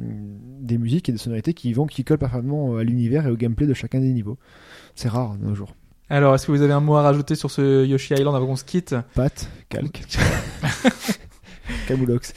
[0.61, 3.67] des musiques et des sonorités qui vont, qui collent parfaitement à l'univers et au gameplay
[3.67, 4.39] de chacun des niveaux.
[4.95, 5.75] C'est rare de nos jours.
[6.11, 8.57] Alors, est-ce que vous avez un mot à rajouter sur ce Yoshi Island avant qu'on
[8.57, 10.03] se quitte Pat, calque,
[11.89, 12.35] Camoulox.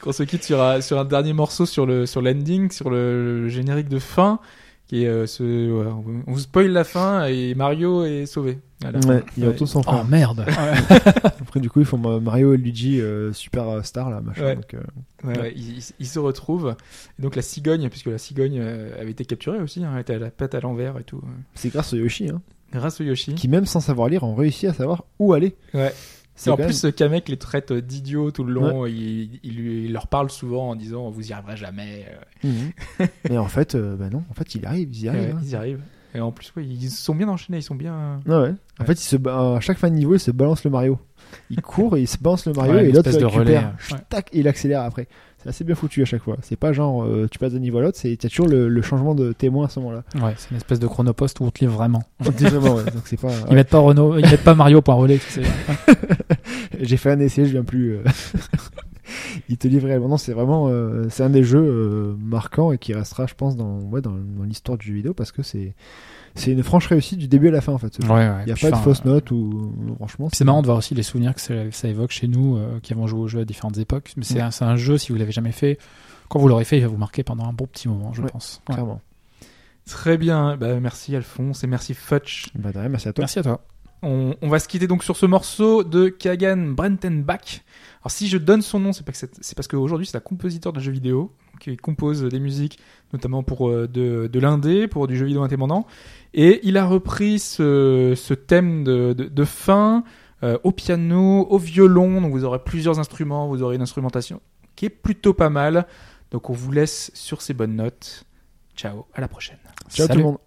[0.00, 3.42] Qu'on se quitte sur un, sur un dernier morceau sur le sur l'ending, sur le,
[3.42, 4.40] le générique de fin,
[4.86, 8.58] qui est euh, ce, ouais, on- on vous spoil la fin et Mario est sauvé.
[8.82, 8.98] Voilà.
[9.06, 9.44] Ouais, il
[9.86, 10.46] Oh merde
[11.40, 14.42] Après, du coup, ils font euh, Mario et Luigi euh, super star là, machin.
[14.44, 14.56] Ouais.
[14.56, 14.80] Donc, euh,
[15.24, 16.74] Ouais, ouais, ils, ils- ils se retrouvent.
[17.18, 20.14] Et donc la cigogne, puisque la cigogne euh, avait été capturée aussi, hein, elle était
[20.14, 21.18] à la patte à l'envers et tout.
[21.18, 22.40] euh, c'est grâce au Yoshi, hein,
[22.72, 23.34] Grâce au Yoshi.
[23.34, 25.56] qui même sans savoir lire, ont réussi à savoir où aller.
[25.74, 25.92] Ouais.
[26.36, 28.86] C'est Et en quand plus, même- Kamek les traite d'idiots tout le long.
[28.86, 32.06] Il, il, lui- il leur parle souvent en disant Vous y arriverez jamais.
[32.44, 33.06] euh, Mhm.
[33.28, 35.22] Mais en fait, euh, bah non, en fait, il arrive, ils y arrivent.
[35.22, 35.40] ouais, hein.
[35.42, 35.82] Ils y arrivent.
[36.14, 38.20] Et en plus, ouais, ils sont bien enchaînés, ils sont bien.
[38.28, 38.52] Ah ouais.
[38.80, 40.98] En fait, il se ba- à chaque fin de niveau, il se balance le Mario.
[41.50, 43.74] Il court et il se balance le Mario Ouais, et l'autre le récupère.
[43.92, 43.98] ouais.
[44.08, 45.06] Tac, et il accélère après.
[45.42, 46.36] C'est assez bien foutu à chaque fois.
[46.42, 48.82] C'est pas genre euh, tu passes d'un niveau à l'autre, c'est t'as toujours le, le
[48.82, 50.02] changement de témoin à ce moment-là.
[50.22, 52.02] Ouais, c'est une espèce de chronopost où on te livre vraiment.
[52.20, 52.84] On te vraiment, ouais.
[52.84, 53.30] Donc c'est pas.
[53.48, 55.42] Ils mettent pas Renault, ils mettent pas Mario pour un relais, tu sais.
[56.80, 57.94] J'ai fait un essai, je viens plus.
[57.94, 58.02] euh.
[59.48, 60.08] Il te livre réellement.
[60.08, 63.56] Non, c'est vraiment, euh, c'est un des jeux euh, marquants et qui restera, je pense,
[63.56, 65.74] dans, ouais, dans, dans l'histoire du jeu vidéo parce que c'est,
[66.34, 68.00] c'est une franche réussite du début à la fin en fait.
[68.02, 68.08] jeu.
[68.08, 68.42] Ouais, ouais.
[68.42, 70.28] Il n'y a Puis, pas de enfin, fausses notes ou franchement.
[70.32, 72.92] C'est marrant de voir aussi les souvenirs que ça, ça évoque chez nous, euh, qui
[72.92, 74.12] avons joué au jeu à différentes époques.
[74.16, 75.78] Mais c'est un, c'est un jeu, si vous l'avez jamais fait,
[76.28, 78.28] quand vous l'aurez fait, il va vous marquer pendant un bon petit moment, je Ouais,
[78.30, 78.62] pense.
[78.68, 78.74] Ouais.
[78.74, 79.00] Clairement.
[79.86, 80.56] Très bien.
[80.56, 82.50] Bah, merci Alphonse et merci Futch.
[82.54, 83.22] Bah, merci à toi.
[83.22, 83.60] Merci à toi.
[84.02, 87.62] On, on va se quitter donc sur ce morceau de Kagan Brentenbach.
[88.02, 90.20] Alors si je donne son nom, c'est pas que c'est c'est parce qu'aujourd'hui c'est un
[90.20, 92.78] compositeur de jeux vidéo qui compose des musiques,
[93.12, 95.86] notamment pour euh, de, de l'indé, pour du jeu vidéo indépendant.
[96.32, 100.04] Et il a repris ce, ce thème de, de, de fin
[100.42, 102.22] euh, au piano, au violon.
[102.22, 104.40] Donc vous aurez plusieurs instruments, vous aurez une instrumentation
[104.76, 105.86] qui est plutôt pas mal.
[106.30, 108.24] Donc on vous laisse sur ces bonnes notes.
[108.74, 109.58] Ciao, à la prochaine.
[109.90, 110.18] Ciao tout Salut.
[110.20, 110.38] le monde.